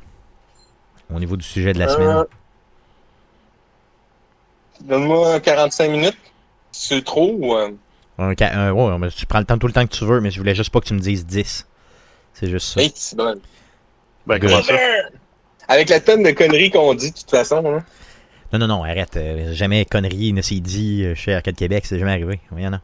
Au 1.13 1.19
niveau 1.19 1.38
du 1.38 1.45
sujet 1.45 1.74
de 1.74 1.79
la 1.79 1.88
semaine. 1.89 2.24
Donne-moi 4.82 5.39
45 5.39 5.89
minutes. 5.89 6.17
C'est 6.72 7.03
trop 7.03 7.32
ou. 7.39 7.55
euh, 7.55 7.72
Un, 8.17 8.34
ca- 8.38 8.53
un- 8.58 8.72
ouais, 8.72 8.98
mais 8.98 9.10
tu 9.10 9.25
prends 9.25 9.39
le 9.39 9.46
temps 9.46 9.58
tout 9.58 9.67
le 9.67 9.74
temps 9.74 9.86
que 9.86 9.94
tu 9.94 10.05
veux, 10.05 10.20
mais 10.22 10.32
je 10.32 10.38
voulais 10.39 10.55
juste 10.55 10.70
pas 10.72 10.79
que 10.79 10.86
tu 10.86 10.94
me 10.94 11.00
dises 11.00 11.25
10. 11.25 11.65
C'est 12.34 12.50
juste 12.50 12.67
ça. 12.74 12.82
Hey, 12.82 12.91
c'est 12.96 13.15
bon. 13.17 13.39
Ben, 14.27 14.39
comment 14.39 14.62
ça? 14.62 14.74
Avec 15.67 15.89
la 15.89 16.00
tonne 16.00 16.24
de 16.24 16.32
conneries 16.32 16.70
qu'on 16.72 16.94
dit, 16.94 17.12
de 17.12 17.17
toute 17.17 17.29
façon. 17.29 17.63
Hein. 17.65 17.84
Non, 18.53 18.60
non, 18.60 18.67
non, 18.67 18.84
arrête. 18.84 19.15
euh, 19.17 19.53
jamais 19.53 19.86
connerie 19.86 20.32
ne 20.34 20.41
s'est 20.41 20.60
dit 20.60 21.03
euh, 21.03 21.15
chez 21.15 21.34
Arcade 21.34 21.55
Québec, 21.55 21.86
c'est 21.86 21.98
jamais 22.00 22.12
arrivé. 22.12 22.39
Voyons, 22.51 22.70
non. 22.70 22.79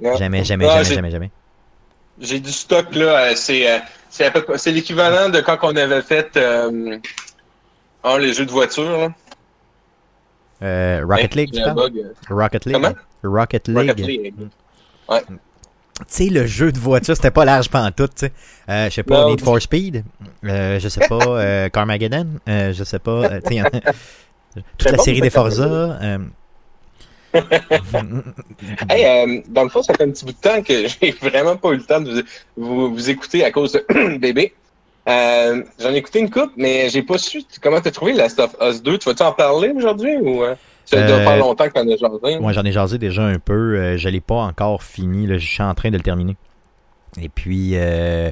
Non. 0.00 0.16
Jamais, 0.16 0.44
jamais, 0.44 0.66
Ah, 0.68 0.82
jamais, 0.82 0.94
jamais, 0.96 1.10
jamais. 1.10 1.30
J'ai 2.20 2.40
du 2.40 2.50
stock, 2.52 2.94
là. 2.94 3.30
euh, 3.30 3.32
C'est 3.36 3.70
euh, 3.70 3.78
c'est 4.08 4.24
à 4.24 4.30
peu 4.30 4.42
près- 4.42 4.58
c'est 4.58 4.72
l'équivalent 4.72 5.28
de 5.28 5.40
quand 5.40 5.58
on 5.62 5.76
avait 5.76 6.02
fait 6.02 6.36
les 8.18 8.32
jeux 8.34 8.46
de 8.46 8.50
voiture. 8.50 8.84
Là. 8.98 9.08
Euh, 10.62 11.02
Rocket 11.08 11.36
Hey, 11.36 11.46
League, 11.46 11.54
tu 11.54 11.62
parles? 11.62 11.78
euh, 11.96 12.12
Rocket 12.34 12.64
League. 12.66 12.74
Comment? 12.74 12.94
Rocket 13.22 13.68
League. 13.68 13.88
Rocket 13.90 14.06
League. 14.06 14.34
Tu 15.08 16.04
sais, 16.06 16.26
le 16.30 16.46
jeu 16.46 16.72
de 16.72 16.78
voiture, 16.78 17.14
c'était 17.14 17.30
pas 17.30 17.44
large 17.44 17.68
pantoute, 17.68 18.14
tu 18.14 18.26
sais. 18.26 18.32
Euh, 18.70 18.88
je 18.88 18.94
sais 18.94 19.02
pas. 19.02 19.26
Need 19.26 19.42
for 19.42 19.60
Speed. 19.60 20.02
Euh, 20.44 20.78
je 20.80 20.88
sais 20.88 21.06
pas, 21.08 21.18
euh, 21.26 21.68
Carmageddon. 21.68 22.26
Je 22.46 22.82
sais 22.84 22.98
pas. 22.98 23.40
tu 23.40 23.56
sais, 23.56 23.62
Toute 24.78 24.90
la 24.90 24.96
bon, 24.96 25.02
série 25.02 25.20
des 25.20 25.30
Forza. 25.30 25.98
Hey, 28.88 29.04
euh, 29.04 29.40
dans 29.48 29.62
le 29.62 29.68
fond, 29.68 29.82
ça 29.82 29.94
fait 29.94 30.02
un 30.02 30.10
petit 30.10 30.24
bout 30.24 30.32
de 30.32 30.38
temps 30.38 30.62
que 30.62 30.88
j'ai 30.88 31.12
vraiment 31.12 31.56
pas 31.56 31.70
eu 31.70 31.76
le 31.76 31.84
temps 31.84 32.00
de 32.00 32.24
vous, 32.56 32.74
vous, 32.88 32.94
vous 32.94 33.10
écouter 33.10 33.44
à 33.44 33.52
cause 33.52 33.72
de 33.72 34.16
bébé. 34.18 34.52
Euh, 35.10 35.62
J'en 35.80 35.90
ai 35.90 35.96
écouté 35.96 36.20
une 36.20 36.30
coupe, 36.30 36.52
mais 36.56 36.88
j'ai 36.88 37.02
pas 37.02 37.18
su 37.18 37.42
comment 37.62 37.80
t'as 37.80 37.90
trouvé 37.90 38.12
Last 38.12 38.38
of 38.38 38.54
Us 38.62 38.82
2. 38.82 38.98
Tu 38.98 39.08
vas-tu 39.08 39.22
en 39.22 39.32
parler 39.32 39.70
aujourd'hui 39.76 40.16
ou 40.18 40.42
euh, 40.44 40.54
ça 40.84 41.02
doit 41.06 41.16
Euh, 41.16 41.24
faire 41.24 41.36
longtemps 41.38 41.66
que 41.68 41.72
t'en 41.72 41.88
as 41.88 41.96
jasé? 41.96 42.38
Moi, 42.38 42.52
j'en 42.52 42.64
ai 42.64 42.72
jasé 42.72 42.98
déjà 42.98 43.22
un 43.22 43.38
peu. 43.38 43.76
Euh, 43.76 43.96
je 43.98 44.08
l'ai 44.08 44.20
pas 44.20 44.36
encore 44.42 44.82
fini. 44.82 45.26
Là. 45.26 45.38
Je 45.38 45.46
suis 45.46 45.62
en 45.62 45.74
train 45.74 45.90
de 45.90 45.96
le 45.96 46.02
terminer. 46.02 46.36
Et 47.20 47.28
puis, 47.28 47.72
euh, 47.74 48.30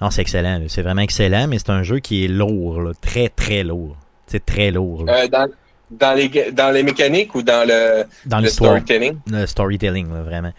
non, 0.00 0.10
c'est 0.10 0.22
excellent. 0.22 0.62
C'est 0.68 0.82
vraiment 0.82 1.02
excellent, 1.02 1.48
mais 1.48 1.58
c'est 1.58 1.70
un 1.70 1.82
jeu 1.82 1.98
qui 1.98 2.24
est 2.24 2.28
lourd. 2.28 2.80
là. 2.80 2.92
Très, 3.00 3.28
très 3.28 3.62
lourd. 3.62 3.96
C'est 4.26 4.44
très 4.44 4.70
lourd. 4.70 5.04
dans, 5.04 5.46
dans, 5.90 6.14
les, 6.14 6.50
dans 6.52 6.70
les 6.72 6.82
mécaniques 6.82 7.34
ou 7.34 7.42
dans 7.42 7.66
le, 7.68 8.04
Dans 8.24 8.40
le 8.40 8.48
storytelling? 8.48 9.18
le 9.30 9.46
storytelling, 9.46 10.12
là, 10.12 10.22
vraiment. 10.22 10.52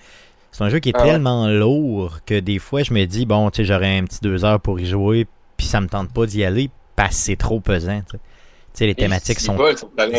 C'est 0.51 0.63
un 0.63 0.69
jeu 0.69 0.79
qui 0.79 0.89
est 0.89 0.93
Ah 0.95 1.03
ouais. 1.03 1.11
tellement 1.11 1.47
lourd 1.47 2.19
que 2.25 2.39
des 2.39 2.59
fois, 2.59 2.81
je 2.83 2.93
me 2.93 3.05
dis, 3.05 3.25
bon, 3.25 3.49
tu 3.49 3.57
sais, 3.57 3.65
j'aurais 3.65 3.97
un 3.97 4.03
petit 4.05 4.19
deux 4.21 4.45
heures 4.45 4.59
pour 4.59 4.79
y 4.79 4.85
jouer, 4.85 5.27
puis 5.57 5.65
ça 5.67 5.81
me 5.81 5.87
tente 5.87 6.13
pas 6.13 6.25
d'y 6.25 6.43
aller 6.43 6.69
parce 6.95 7.09
que 7.15 7.21
c'est 7.21 7.35
trop 7.35 7.59
pesant. 7.59 7.99
Tu 8.01 8.11
sais. 8.11 8.17
Tu 8.17 8.83
sais, 8.83 8.85
les 8.85 8.95
thématiques 8.95 9.39
sont. 9.39 9.57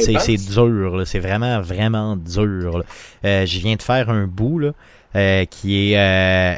c'est 0.01 0.37
dur, 0.37 0.97
là. 0.97 1.05
c'est 1.05 1.21
vraiment, 1.21 1.61
vraiment 1.61 2.17
dur. 2.17 2.83
Euh, 3.25 3.47
je 3.47 3.59
viens 3.61 3.77
de 3.77 3.83
faire 3.83 4.11
un 4.11 4.27
bout 4.27 4.59
là, 4.59 4.73
euh, 5.15 5.45
qui 5.45 5.93
est. 5.93 5.99
euh, 5.99 6.57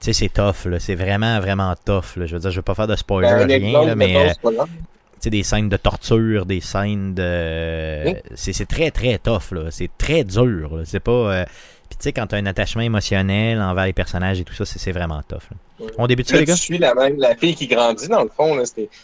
tu 0.00 0.06
sais, 0.06 0.12
c'est 0.14 0.28
tough, 0.32 0.64
là. 0.70 0.80
c'est 0.80 0.94
vraiment, 0.94 1.38
vraiment 1.40 1.74
tough. 1.84 2.16
là. 2.16 2.24
Je 2.26 2.34
veux 2.34 2.40
dire, 2.40 2.50
je 2.50 2.56
veux 2.56 2.62
pas 2.62 2.74
faire 2.74 2.86
de 2.86 2.96
spoiler, 2.96 3.28
Ben, 3.46 3.62
rien, 3.62 3.84
là, 3.84 3.94
mais. 3.94 4.06
mettons, 4.08 4.20
euh, 4.20 4.28
c'est 4.28 4.40
pas 4.40 4.52
grave. 4.52 4.68
tu 4.70 4.80
sais, 5.20 5.30
des 5.30 5.42
scènes 5.42 5.68
de 5.68 5.76
torture, 5.76 6.46
des 6.46 6.60
scènes 6.60 7.14
de. 7.14 8.04
Oui. 8.06 8.14
C'est 8.34 8.54
c'est 8.54 8.66
très, 8.66 8.90
très 8.90 9.18
tough, 9.18 9.52
là. 9.52 9.70
C'est 9.70 9.90
très 9.98 10.24
dur. 10.24 10.80
C'est 10.84 11.00
pas. 11.00 11.44
Puis 11.88 11.98
tu 11.98 12.02
sais, 12.04 12.12
quand 12.12 12.26
t'as 12.26 12.38
un 12.38 12.46
attachement 12.46 12.82
émotionnel 12.82 13.60
envers 13.60 13.84
les 13.84 13.92
personnages 13.92 14.40
et 14.40 14.44
tout 14.44 14.54
ça, 14.54 14.64
c'est 14.64 14.92
vraiment 14.92 15.20
tough. 15.22 15.38
là. 15.50 15.56
Ouais. 15.86 15.92
On 15.98 16.06
débute 16.06 16.28
ça, 16.28 16.36
les 16.38 16.44
gars? 16.44 16.54
tu 16.54 16.60
suis 16.60 16.78
la 16.78 16.94
même, 16.94 17.16
la 17.18 17.34
fille 17.36 17.54
qui 17.54 17.66
grandit, 17.66 18.08
dans 18.08 18.22
le 18.22 18.30
fond, 18.30 18.54
là, 18.54 18.62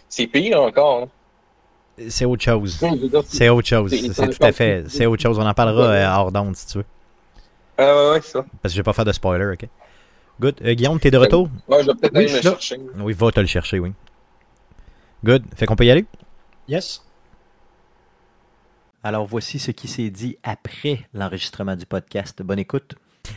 c'est 0.08 0.26
pire 0.26 0.60
encore. 0.62 1.02
hein. 1.02 1.08
C'est 2.08 2.24
autre 2.24 2.42
chose. 2.42 2.78
Je 2.80 3.20
C'est 3.26 3.48
autre 3.50 3.68
chose. 3.68 3.90
C'est- 3.90 4.14
tout 4.38 4.44
à 4.44 4.52
fait. 4.52 4.84
C'est 4.88 5.04
autre 5.06 5.22
chose. 5.22 5.38
On 5.38 5.46
en 5.46 5.52
parlera 5.52 5.82
euh, 5.84 6.06
hors 6.08 6.32
d'onde 6.32 6.56
si 6.56 6.66
tu 6.66 6.78
veux. 6.78 6.84
Ah 7.76 7.84
ouais, 7.84 8.10
ouais, 8.12 8.20
c'est 8.22 8.30
ça. 8.32 8.44
Parce 8.62 8.72
que 8.72 8.76
je 8.76 8.80
vais 8.80 8.82
pas 8.84 8.92
faire 8.94 9.04
de 9.04 9.12
spoiler, 9.12 9.52
ok? 9.52 9.68
Good. 10.40 10.54
Euh, 10.64 10.72
Guillaume, 10.72 10.98
t'es 10.98 11.10
de 11.10 11.18
retour? 11.18 11.50
Ouais, 11.68 11.82
je 11.82 11.86
vais 11.88 11.94
peut-être 11.94 12.12
Oui, 12.14 12.18
aller 12.20 12.28
je 12.28 12.36
me 12.36 12.42
chercher. 12.42 12.80
Oui, 12.98 13.12
va 13.12 13.30
te 13.30 13.40
le 13.40 13.46
chercher, 13.46 13.78
oui. 13.78 13.92
Good. 15.24 15.42
Fait 15.54 15.66
qu'on 15.66 15.76
peut 15.76 15.84
y 15.84 15.90
aller? 15.90 16.06
Yes. 16.68 17.02
Alors 19.02 19.26
voici 19.26 19.58
ce 19.58 19.70
qui 19.70 19.88
s'est 19.88 20.10
dit 20.10 20.36
après 20.42 21.06
l'enregistrement 21.14 21.74
du 21.74 21.86
podcast. 21.86 22.42
Bonne 22.42 22.58
écoute. 22.58 22.96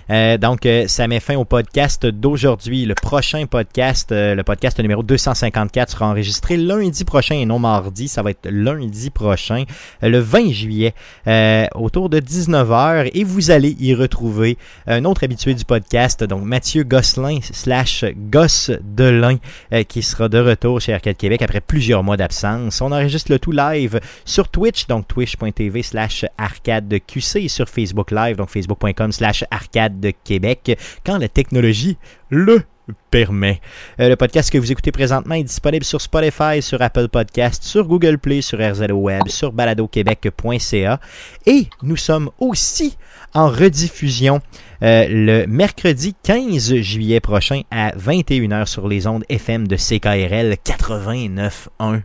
Euh, 0.10 0.38
donc, 0.38 0.66
euh, 0.66 0.88
ça 0.88 1.08
met 1.08 1.20
fin 1.20 1.36
au 1.36 1.46
podcast 1.46 2.06
d'aujourd'hui. 2.06 2.86
Le 2.86 2.96
prochain 2.96 3.46
podcast, 3.46 4.12
euh, 4.12 4.36
le 4.36 4.44
podcast 4.44 4.80
numéro 4.80 5.04
254, 5.04 5.92
sera 5.92 6.08
enregistré 6.08 6.58
lundi 6.58 7.04
prochain 7.04 7.36
et 7.36 7.46
non 7.46 7.60
mardi. 7.60 8.08
Ça 8.08 8.22
va 8.22 8.32
être 8.32 8.48
lundi 8.50 9.10
prochain, 9.10 9.64
euh, 10.04 10.10
le 10.10 10.20
20 10.20 10.52
juillet, 10.52 10.94
euh, 11.28 11.66
autour 11.76 12.10
de 12.10 12.20
19h. 12.20 13.12
Et 13.14 13.24
vous 13.24 13.52
allez 13.52 13.76
y 13.80 13.94
retrouver 13.94 14.58
un 14.88 15.06
autre 15.06 15.24
habitué 15.24 15.54
du 15.54 15.66
podcast, 15.66 16.24
donc 16.24 16.44
Mathieu 16.44 16.84
Gosselin 16.84 17.40
slash 17.42 18.06
Gosse 18.30 18.72
Delin, 18.82 19.38
euh, 19.74 19.84
qui 19.84 20.02
sera 20.02 20.30
de 20.30 20.40
retour 20.40 20.80
chez 20.82 20.94
Arcade 20.94 21.18
Québec 21.18 21.42
après 21.42 21.62
plusieurs 21.62 22.04
mois 22.04 22.18
d'absence. 22.18 22.82
On 22.82 22.92
enregistre 22.92 23.32
le 23.32 23.40
tout 23.40 23.52
live 23.52 24.00
sur 24.26 24.48
Twitch, 24.50 24.88
donc 24.88 25.08
twitch.tv 25.08 25.84
slash 25.84 26.26
arcade 26.38 26.88
de 26.88 26.98
QC 26.98 27.44
et 27.44 27.48
sur 27.48 27.68
Facebook 27.70 28.12
Live, 28.12 28.38
donc 28.38 28.50
facebook.com 28.50 29.12
slash 29.12 29.44
arcade 29.52 29.83
de 29.90 30.12
Québec, 30.24 30.78
quand 31.06 31.18
la 31.18 31.28
technologie 31.28 31.98
le 32.30 32.64
permet. 33.12 33.62
Euh, 34.00 34.10
le 34.10 34.16
podcast 34.16 34.50
que 34.50 34.58
vous 34.58 34.72
écoutez 34.72 34.92
présentement 34.92 35.36
est 35.36 35.44
disponible 35.44 35.86
sur 35.86 36.02
Spotify, 36.02 36.62
sur 36.62 36.82
Apple 36.82 37.08
Podcast, 37.08 37.64
sur 37.64 37.88
Google 37.88 38.18
Play, 38.18 38.42
sur 38.42 38.60
RZO 38.60 38.94
Web, 38.94 39.28
sur 39.28 39.54
baladoquebec.ca 39.54 41.00
et 41.46 41.68
nous 41.82 41.96
sommes 41.96 42.30
aussi 42.40 42.98
en 43.34 43.48
rediffusion 43.48 44.42
euh, 44.84 45.06
le 45.08 45.46
mercredi 45.48 46.14
15 46.24 46.76
juillet 46.76 47.20
prochain 47.20 47.62
à 47.72 47.92
21h 47.92 48.66
sur 48.66 48.88
les 48.88 49.08
ondes 49.08 49.24
FM 49.30 49.68
de 49.68 49.76
CKRL 49.76 50.56
89.1. 50.66 52.02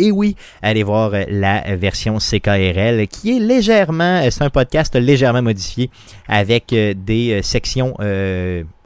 Et 0.00 0.10
oui, 0.10 0.34
allez 0.62 0.82
voir 0.82 1.12
euh, 1.12 1.24
la 1.28 1.76
version 1.76 2.16
CKRL 2.16 3.06
qui 3.06 3.36
est 3.36 3.38
légèrement, 3.38 4.22
euh, 4.22 4.30
c'est 4.30 4.42
un 4.42 4.48
podcast 4.48 4.96
légèrement 4.96 5.42
modifié 5.42 5.90
avec 6.26 6.72
euh, 6.72 6.94
des 6.96 7.42
sections 7.42 7.94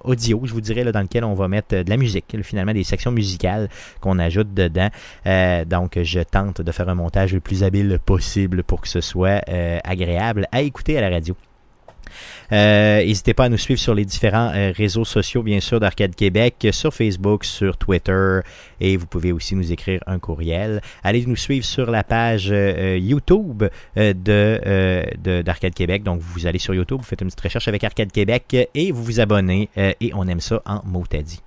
audio, 0.03 0.41
je 0.45 0.53
vous 0.53 0.61
dirais, 0.61 0.85
dans 0.91 1.01
lequel 1.01 1.25
on 1.25 1.35
va 1.35 1.47
mettre 1.47 1.83
de 1.83 1.89
la 1.89 1.97
musique, 1.97 2.37
finalement 2.43 2.73
des 2.73 2.83
sections 2.83 3.13
musicales 3.13 3.69
qu'on 4.01 4.19
ajoute 4.19 4.53
dedans. 4.53 4.89
Donc, 5.67 5.99
je 6.03 6.21
tente 6.21 6.61
de 6.61 6.73
faire 6.73 6.89
un 6.89 6.95
montage 6.95 7.33
le 7.33 7.41
plus 7.41 7.63
habile 7.63 7.99
possible 8.05 8.65
pour 8.65 8.83
que 8.83 8.89
ce 8.89 9.01
soit 9.01 9.41
agréable 9.83 10.47
à 10.53 10.61
écouter 10.61 10.99
à 10.99 11.01
la 11.01 11.09
radio. 11.09 11.35
Euh, 12.53 13.05
N'hésitez 13.05 13.35
pas 13.35 13.45
à 13.45 13.49
nous 13.49 13.59
suivre 13.59 13.81
sur 13.81 13.95
les 13.95 14.05
différents 14.05 14.51
euh, 14.55 14.73
réseaux 14.77 15.05
sociaux, 15.05 15.43
bien 15.43 15.61
sûr, 15.61 15.81
d'Arcade 15.81 16.15
Québec, 16.15 16.67
sur 16.73 16.93
Facebook, 16.93 17.45
sur 17.45 17.77
Twitter, 17.77 18.41
et 18.81 18.97
vous 18.97 19.07
pouvez 19.07 19.33
aussi 19.33 19.55
nous 19.55 19.73
écrire 19.73 20.01
un 20.07 20.19
courriel. 20.19 20.81
Allez 21.03 21.25
nous 21.27 21.37
suivre 21.37 21.65
sur 21.65 21.91
la 21.91 22.05
page 22.05 22.49
euh, 22.51 22.99
YouTube 23.01 23.65
de 23.97 24.15
de- 25.23 25.43
d'Arcade 25.43 25.75
Québec. 25.75 26.03
Donc, 26.03 26.21
vous 26.21 26.47
allez 26.47 26.59
sur 26.59 26.75
YouTube, 26.75 26.99
vous 26.99 27.05
faites 27.05 27.21
une 27.21 27.29
petite 27.29 27.41
recherche 27.41 27.69
avec 27.69 27.85
Arcade 27.85 28.13
Québec 28.13 28.57
et 28.75 28.93
vous 28.93 29.03
vous 29.05 29.21
abonnez, 29.21 29.69
et 29.77 30.13
on 30.15 30.27
aime 30.27 30.41
ça 30.41 30.61
en 30.67 30.81
mot 30.85 31.05
dit. 31.23 31.44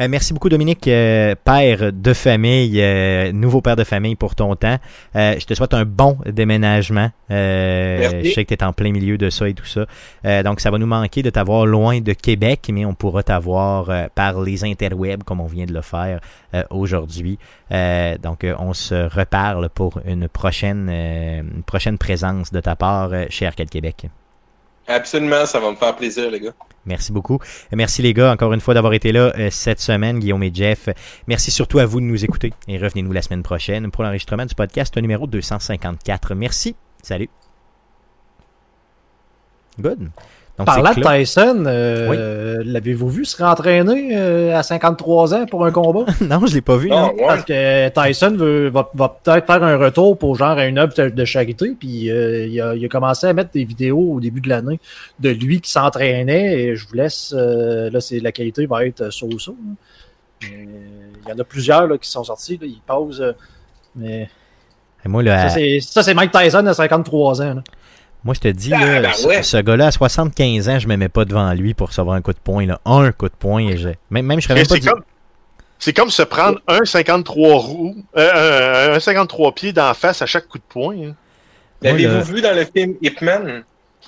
Euh, 0.00 0.08
merci 0.08 0.32
beaucoup, 0.32 0.48
Dominique, 0.48 0.86
euh, 0.88 1.34
père 1.44 1.92
de 1.92 2.12
famille, 2.12 2.80
euh, 2.80 3.32
nouveau 3.32 3.60
père 3.60 3.76
de 3.76 3.84
famille 3.84 4.14
pour 4.14 4.34
ton 4.34 4.54
temps. 4.56 4.78
Euh, 5.14 5.36
je 5.38 5.44
te 5.46 5.54
souhaite 5.54 5.74
un 5.74 5.84
bon 5.84 6.18
déménagement. 6.26 7.10
Euh, 7.30 8.22
je 8.24 8.30
sais 8.30 8.44
que 8.44 8.54
tu 8.54 8.60
es 8.60 8.64
en 8.64 8.72
plein 8.72 8.92
milieu 8.92 9.18
de 9.18 9.30
ça 9.30 9.48
et 9.48 9.54
tout 9.54 9.64
ça. 9.64 9.86
Euh, 10.24 10.42
donc, 10.42 10.60
ça 10.60 10.70
va 10.70 10.78
nous 10.78 10.86
manquer 10.86 11.22
de 11.22 11.30
t'avoir 11.30 11.66
loin 11.66 12.00
de 12.00 12.12
Québec, 12.12 12.68
mais 12.72 12.84
on 12.84 12.94
pourra 12.94 13.22
t'avoir 13.22 13.90
par 14.14 14.40
les 14.42 14.64
interwebs 14.64 15.22
comme 15.24 15.40
on 15.40 15.46
vient 15.46 15.66
de 15.66 15.72
le 15.72 15.82
faire 15.82 16.20
euh, 16.54 16.62
aujourd'hui. 16.70 17.38
Euh, 17.72 18.16
donc, 18.18 18.46
on 18.58 18.72
se 18.72 19.08
reparle 19.14 19.68
pour 19.68 20.00
une 20.06 20.28
prochaine, 20.28 20.88
euh, 20.90 21.40
une 21.40 21.62
prochaine 21.62 21.98
présence 21.98 22.52
de 22.52 22.60
ta 22.60 22.76
part 22.76 23.10
chez 23.30 23.46
Arcade 23.46 23.70
Québec. 23.70 24.06
Absolument, 24.88 25.46
ça 25.46 25.58
va 25.58 25.70
me 25.70 25.76
faire 25.76 25.96
plaisir, 25.96 26.30
les 26.30 26.40
gars. 26.40 26.54
Merci 26.84 27.12
beaucoup. 27.12 27.40
Merci 27.72 28.02
les 28.02 28.14
gars, 28.14 28.32
encore 28.32 28.52
une 28.52 28.60
fois 28.60 28.74
d'avoir 28.74 28.92
été 28.92 29.10
là 29.10 29.32
euh, 29.36 29.50
cette 29.50 29.80
semaine, 29.80 30.20
Guillaume 30.20 30.42
et 30.44 30.52
Jeff. 30.54 30.88
Merci 31.26 31.50
surtout 31.50 31.80
à 31.80 31.86
vous 31.86 32.00
de 32.00 32.06
nous 32.06 32.24
écouter 32.24 32.52
et 32.68 32.78
revenez-nous 32.78 33.12
la 33.12 33.22
semaine 33.22 33.42
prochaine 33.42 33.90
pour 33.90 34.04
l'enregistrement 34.04 34.46
du 34.46 34.54
podcast 34.54 34.96
numéro 34.96 35.26
254. 35.26 36.34
Merci. 36.36 36.76
Salut. 37.02 37.28
Good. 39.80 40.10
Donc, 40.58 40.66
Parlant 40.68 40.92
c'est 40.94 41.00
de. 41.02 41.18
Tyson, 41.18 41.64
euh, 41.66 42.62
l'avez-vous 42.64 43.10
vu 43.10 43.24
se 43.26 43.42
rentraîner 43.42 44.16
euh, 44.16 44.56
à 44.56 44.62
53 44.62 45.34
ans 45.34 45.44
pour 45.44 45.66
un 45.66 45.70
combat? 45.70 46.06
non, 46.22 46.46
je 46.46 46.54
l'ai 46.54 46.62
pas 46.62 46.78
vu. 46.78 46.88
Non, 46.88 47.08
non. 47.08 47.12
ouais. 47.14 47.26
Parce 47.26 47.44
que 47.44 47.88
Tyson 47.90 48.30
veut, 48.38 48.68
va, 48.70 48.90
va 48.94 49.08
peut-être 49.22 49.46
faire 49.46 49.62
un 49.62 49.76
retour 49.76 50.16
pour 50.16 50.34
genre 50.36 50.58
une 50.60 50.78
œuvre 50.78 50.94
de 51.10 51.24
charité. 51.26 51.76
Puis 51.78 52.10
euh, 52.10 52.46
il, 52.46 52.58
a, 52.62 52.74
il 52.74 52.82
a 52.82 52.88
commencé 52.88 53.26
à 53.26 53.34
mettre 53.34 53.50
des 53.50 53.64
vidéos 53.64 54.14
au 54.14 54.18
début 54.20 54.40
de 54.40 54.48
l'année 54.48 54.80
de 55.20 55.28
lui 55.28 55.60
qui 55.60 55.70
s'entraînait. 55.70 56.58
Et 56.62 56.74
je 56.76 56.88
vous 56.88 56.94
laisse. 56.94 57.34
euh, 57.36 57.90
là, 57.90 58.00
c'est 58.00 58.20
la 58.20 58.32
qualité 58.32 58.64
va 58.64 58.86
être 58.86 59.10
so-so. 59.12 59.52
là. 59.52 59.74
Mais 60.42 60.68
Il 61.26 61.28
y 61.28 61.32
en 61.34 61.38
a 61.38 61.44
plusieurs 61.44 61.86
là, 61.86 61.98
qui 61.98 62.08
sont 62.08 62.24
sortis. 62.24 62.58
Là, 62.58 62.66
ils 62.66 62.80
posent. 62.86 63.20
euh, 63.20 63.32
mais 63.94 64.30
Et 65.04 65.08
moi, 65.08 65.22
là, 65.22 65.48
ça, 65.50 65.54
c'est- 65.54 65.80
ça, 65.80 66.02
c'est 66.02 66.14
Mike 66.14 66.32
Tyson 66.32 66.64
à 66.66 66.72
53 66.72 67.42
ans. 67.42 67.54
là. 67.56 67.62
Moi, 68.26 68.34
je 68.34 68.40
te 68.40 68.48
dis, 68.48 68.72
Ah, 68.74 68.84
là, 69.00 69.00
ben 69.00 69.12
ce, 69.14 69.26
ouais. 69.26 69.42
ce 69.42 69.56
gars-là, 69.56 69.86
à 69.86 69.90
75 69.92 70.68
ans, 70.68 70.78
je 70.80 70.88
me 70.88 70.96
mets 70.96 71.08
pas 71.08 71.24
devant 71.24 71.50
lui 71.54 71.72
pour 71.74 71.88
recevoir 71.88 72.16
un 72.16 72.20
coup 72.20 72.32
de 72.32 72.38
poing. 72.38 72.66
Là. 72.66 72.80
Un 72.84 73.12
coup 73.12 73.28
de 73.28 73.34
poing. 73.38 73.60
et 73.60 73.76
je- 73.78 73.88
Même, 74.10 74.26
même 74.26 74.40
je 74.40 74.44
serais 74.48 74.56
même 74.56 74.66
pas 74.66 74.74
C'est 74.74 74.80
comme, 74.80 75.02
c'est 75.78 75.92
comme 75.92 76.10
se 76.10 76.22
prendre 76.22 76.60
un 76.66 76.84
53 76.84 77.56
roues, 77.58 77.96
euh, 78.16 78.90
un, 78.92 78.96
un 78.96 79.00
53 79.00 79.52
pieds 79.54 79.72
d'en 79.72 79.94
face 79.94 80.20
à 80.22 80.26
chaque 80.26 80.48
coup 80.48 80.58
de 80.58 80.64
poing. 80.68 80.96
hein. 81.10 81.14
L'avez-vous 81.82 82.14
le- 82.16 82.22
vu 82.22 82.40
dans 82.42 82.54
le 82.54 82.64
film 82.64 82.94
Ip 83.00 83.20
Man? 83.22 83.62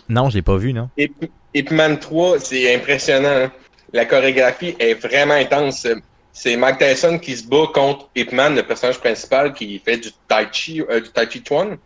Non, 0.09 0.28
je 0.31 0.35
l'ai 0.37 0.42
pas 0.42 0.57
vu, 0.57 0.72
non. 0.72 0.88
Ip, 0.96 1.12
Ip 1.54 1.70
Man 1.70 1.98
3, 1.98 2.40
c'est 2.40 2.74
impressionnant. 2.74 3.28
hein. 3.44 3.52
La 3.92 4.04
chorégraphie 4.04 4.74
est 4.81 4.94
vraiment 4.94 5.35
intense. 5.35 5.87
C'est 6.33 6.57
Mike 6.57 6.78
Tyson 6.78 7.18
qui 7.18 7.37
se 7.37 7.46
bat 7.46 7.66
contre 7.72 8.09
Ip 8.16 8.33
Man, 8.33 8.54
le 8.57 8.62
personnage 8.62 8.98
principal 8.98 9.52
qui 9.52 9.78
fait 9.78 9.96
du 9.96 10.09
Tai 10.28 10.46
Chi, 10.52 10.83
euh, 10.90 11.00
du 11.00 11.09
Tai 11.11 11.26
Chi 11.31 11.42
Chuan. 11.46 11.76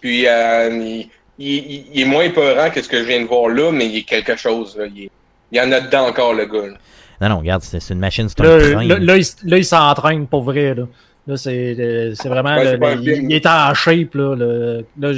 Puis 0.00 0.26
euh, 0.26 0.68
il, 0.70 1.10
il- 1.38 1.86
il 1.92 2.02
est 2.02 2.04
moins 2.06 2.30
peurant 2.30 2.70
que 2.70 2.80
ce 2.82 2.88
que 2.88 2.98
je 2.98 3.04
viens 3.04 3.20
de 3.22 3.26
voir 3.26 3.48
là, 3.48 3.70
mais 3.72 3.86
il 3.86 3.96
est 3.98 4.02
quelque 4.02 4.36
chose. 4.36 4.76
là. 4.76 4.86
Il, 4.86 5.04
est- 5.04 5.10
il 5.52 5.58
y 5.58 5.60
en 5.60 5.70
a 5.72 5.80
dedans 5.80 6.06
encore, 6.08 6.34
le 6.34 6.46
gars. 6.46 6.68
là. 6.68 6.74
Non, 7.20 7.28
non, 7.28 7.38
regarde, 7.38 7.62
c'est 7.62 7.78
une 7.90 8.00
machine, 8.00 8.28
c'est 8.28 8.40
un 8.40 8.44
Là, 8.44 8.72
train. 8.72 8.84
là, 8.84 8.98
là, 8.98 9.16
il, 9.16 9.20
s- 9.20 9.36
là, 9.44 9.56
il 9.58 9.64
s'entraîne 9.64 10.26
pour 10.26 10.42
vrai. 10.42 10.74
Là, 10.74 10.84
là 11.26 11.36
c'est 11.36 11.76
euh, 11.78 12.14
c'est 12.14 12.28
vraiment. 12.28 12.56
Ouais, 12.56 12.76
le- 12.76 12.78
le- 12.78 13.02
il, 13.16 13.30
il 13.30 13.32
est 13.34 13.46
en 13.46 13.72
shape. 13.74 14.14
Là, 14.14 14.34
le- 14.34 14.84
là 14.98 15.12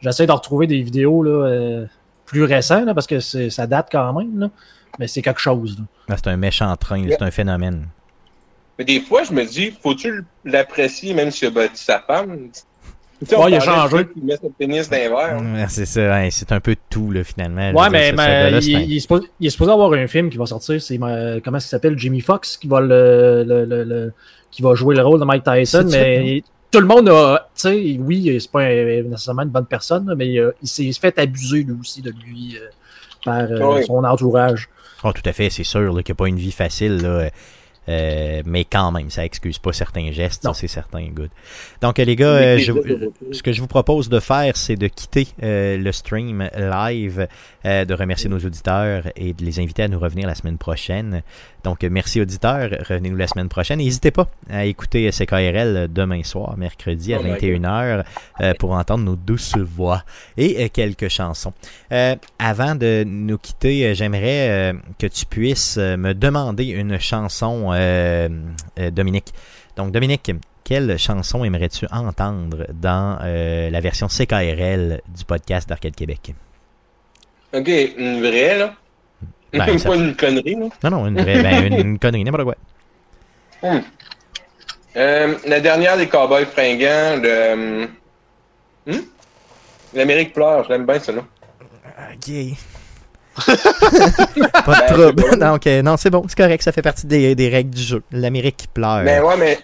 j'essaie 0.00 0.26
de 0.26 0.32
retrouver 0.32 0.66
des 0.66 0.82
vidéos 0.82 1.22
là, 1.22 1.46
euh, 1.46 1.86
plus 2.26 2.42
récentes 2.44 2.86
là, 2.86 2.94
parce 2.94 3.06
que 3.06 3.20
ça 3.20 3.66
date 3.66 3.88
quand 3.92 4.12
même. 4.12 4.38
Là, 4.40 4.50
mais 4.98 5.06
c'est 5.06 5.22
quelque 5.22 5.40
chose. 5.40 5.78
là. 5.78 5.84
Ah, 6.10 6.16
c'est 6.16 6.28
un 6.30 6.36
méchant 6.36 6.74
train, 6.76 7.04
c'est 7.08 7.22
un 7.22 7.30
phénomène. 7.30 7.86
Mais 8.78 8.84
des 8.84 9.00
fois, 9.00 9.22
je 9.22 9.32
me 9.32 9.44
dis, 9.44 9.72
faut-tu 9.82 10.24
l'apprécier 10.44 11.14
même 11.14 11.30
s'il 11.30 11.48
a 11.48 11.50
battu 11.50 11.76
sa 11.76 12.00
femme? 12.00 12.48
Tu 13.24 13.30
sais, 13.30 13.36
on 13.36 13.44
Ouais, 13.44 13.50
il 13.50 13.54
a 13.56 13.60
changé. 13.60 14.06
qui 14.12 14.20
met 14.20 14.36
son 14.36 14.50
pénis 14.50 14.88
dans 14.90 14.96
les 14.96 15.08
verres. 15.08 15.40
Ouais, 15.40 15.64
c'est 15.68 15.86
ça, 15.86 16.30
c'est 16.30 16.52
un 16.52 16.60
peu 16.60 16.76
tout, 16.90 17.10
là, 17.10 17.22
finalement. 17.24 17.70
Ouais, 17.72 17.88
mais, 17.90 18.12
dire, 18.12 18.80
il, 18.80 18.90
il 18.90 18.96
est 18.96 19.00
supposé, 19.00 19.26
il 19.40 19.46
est 19.46 19.50
supposé 19.50 19.70
avoir 19.72 19.92
un 19.92 20.06
film 20.06 20.28
qui 20.30 20.36
va 20.38 20.46
sortir. 20.46 20.80
C'est 20.82 20.98
euh, 21.02 21.40
comment 21.44 21.60
ça 21.60 21.68
s'appelle? 21.68 21.98
Jimmy 21.98 22.20
Fox 22.20 22.56
qui 22.56 22.66
va 22.68 22.80
le, 22.80 23.44
le- 23.46 23.64
le- 23.64 23.84
le- 23.84 24.12
qui 24.50 24.62
va 24.62 24.74
jouer 24.74 24.94
le 24.96 25.02
rôle 25.02 25.20
de 25.20 25.24
Mike 25.24 25.44
Tyson. 25.44 25.86
Mais 25.90 26.42
tout 26.70 26.80
le 26.80 26.86
monde 26.86 27.08
a, 27.08 27.48
tu 27.54 27.60
sais, 27.62 27.96
oui, 28.00 28.36
c'est 28.40 28.50
pas 28.50 28.62
un- 28.62 29.02
nécessairement 29.02 29.42
une 29.42 29.50
bonne 29.50 29.66
personne, 29.66 30.14
mais 30.16 30.38
euh, 30.38 30.52
il 30.62 30.68
s'est 30.68 30.90
fait 30.92 31.18
abuser 31.18 31.62
lui 31.64 31.74
aussi 31.80 32.00
de 32.02 32.10
lui 32.10 32.56
euh, 32.56 32.66
par 33.24 33.40
euh, 33.42 33.76
Oui. 33.76 33.84
son 33.86 34.02
entourage. 34.04 34.68
Oh, 35.04 35.12
tout 35.12 35.22
à 35.24 35.32
fait, 35.32 35.50
c'est 35.50 35.64
sûr 35.64 35.80
qu'il 35.90 35.96
n'y 35.96 36.12
a 36.12 36.14
pas 36.14 36.28
une 36.28 36.36
vie 36.38 36.52
facile, 36.52 36.98
là. 37.02 37.28
Euh, 37.88 38.42
mais 38.46 38.64
quand 38.64 38.92
même, 38.92 39.10
ça 39.10 39.24
excuse 39.24 39.58
pas 39.58 39.72
certains 39.72 40.12
gestes, 40.12 40.42
ça, 40.42 40.48
Non. 40.50 40.54
c'est 40.54 40.68
certain, 40.68 41.04
good. 41.08 41.30
Donc, 41.80 41.98
les 41.98 42.14
gars, 42.16 42.26
euh, 42.28 42.58
je- 42.58 42.72
ce 43.32 43.42
que 43.42 43.52
je 43.52 43.60
vous 43.60 43.66
propose 43.66 44.08
de 44.08 44.20
faire, 44.20 44.56
c'est 44.56 44.76
de 44.76 44.86
quitter 44.86 45.26
euh, 45.42 45.76
le 45.78 45.90
stream 45.92 46.48
live, 46.56 47.26
de 47.64 47.94
remercier 47.94 48.28
nos 48.30 48.38
auditeurs 48.38 49.04
et 49.16 49.32
de 49.34 49.44
les 49.44 49.60
inviter 49.60 49.82
à 49.84 49.88
nous 49.88 49.98
revenir 49.98 50.26
la 50.26 50.34
semaine 50.34 50.58
prochaine. 50.58 51.22
Donc, 51.64 51.82
merci 51.84 52.20
auditeurs, 52.20 52.70
revenez-nous 52.88 53.16
la 53.16 53.28
semaine 53.28 53.48
prochaine. 53.48 53.78
N'hésitez 53.78 54.10
pas 54.10 54.28
à 54.50 54.64
écouter 54.64 55.10
CKRL 55.12 55.88
demain 55.92 56.22
soir, 56.24 56.56
mercredi 56.56 57.14
à 57.14 57.18
Oh 57.20 57.22
my 57.24 57.30
21h, 57.34 58.04
euh, 58.40 58.54
pour 58.58 58.72
entendre 58.72 59.04
nos 59.04 59.14
douces 59.16 59.56
voix 59.56 60.02
et 60.36 60.68
quelques 60.70 61.08
chansons. 61.08 61.52
Avant 62.38 62.74
de 62.74 63.04
nous 63.06 63.38
quitter, 63.38 63.94
j'aimerais 63.94 64.74
que 64.98 65.06
tu 65.06 65.24
puisses 65.26 65.76
me 65.78 66.14
demander 66.14 66.64
une 66.66 66.98
chanson, 66.98 67.71
euh, 67.72 68.28
euh, 68.78 68.90
Dominique. 68.90 69.32
Donc, 69.76 69.90
Dominique, 69.92 70.30
quelle 70.64 70.98
chanson 70.98 71.44
aimerais-tu 71.44 71.86
entendre 71.90 72.66
dans 72.72 73.18
euh, 73.22 73.70
la 73.70 73.80
version 73.80 74.06
CKRL 74.08 75.00
du 75.08 75.24
podcast 75.24 75.68
d'Arcade 75.68 75.94
Québec? 75.94 76.34
Ok, 77.54 77.68
une 77.96 78.20
vraie, 78.20 78.58
là. 78.58 78.74
Ben, 79.52 79.78
ça- 79.78 79.88
pas 79.90 79.96
une 79.96 80.14
connerie, 80.16 80.54
là. 80.54 80.68
Non, 80.84 80.90
non, 80.90 81.06
une 81.08 81.20
vraie, 81.20 81.42
ben, 81.42 81.66
une, 81.66 81.78
une 81.80 81.98
connerie, 82.00 82.24
n'importe 82.24 82.44
quoi. 82.44 82.56
Euh, 84.96 85.34
la 85.46 85.60
dernière 85.60 85.96
des 85.96 86.08
Cowboys 86.08 86.46
fringants, 86.46 87.18
de. 87.18 87.86
Hmm? 88.86 89.00
L'Amérique 89.94 90.32
pleure, 90.32 90.64
je 90.64 90.70
l'aime 90.70 90.86
bien, 90.86 90.98
ça, 90.98 91.12
là. 91.12 91.22
Ok. 92.14 92.32
pas 93.46 93.52
de 93.52 95.12
Ben, 95.12 95.14
trouble. 95.14 95.38
Non, 95.38 95.58
non, 95.92 95.96
c'est 95.96 96.10
bon, 96.10 96.24
c'est 96.28 96.36
correct, 96.36 96.62
ça 96.62 96.72
fait 96.72 96.82
partie 96.82 97.06
des, 97.06 97.34
des 97.34 97.48
règles 97.48 97.70
du 97.70 97.82
jeu. 97.82 98.02
L'Amérique 98.12 98.56
qui 98.56 98.68
pleure. 98.68 99.02
Mais 99.04 99.20
ouais, 99.20 99.36
mais. 99.38 99.58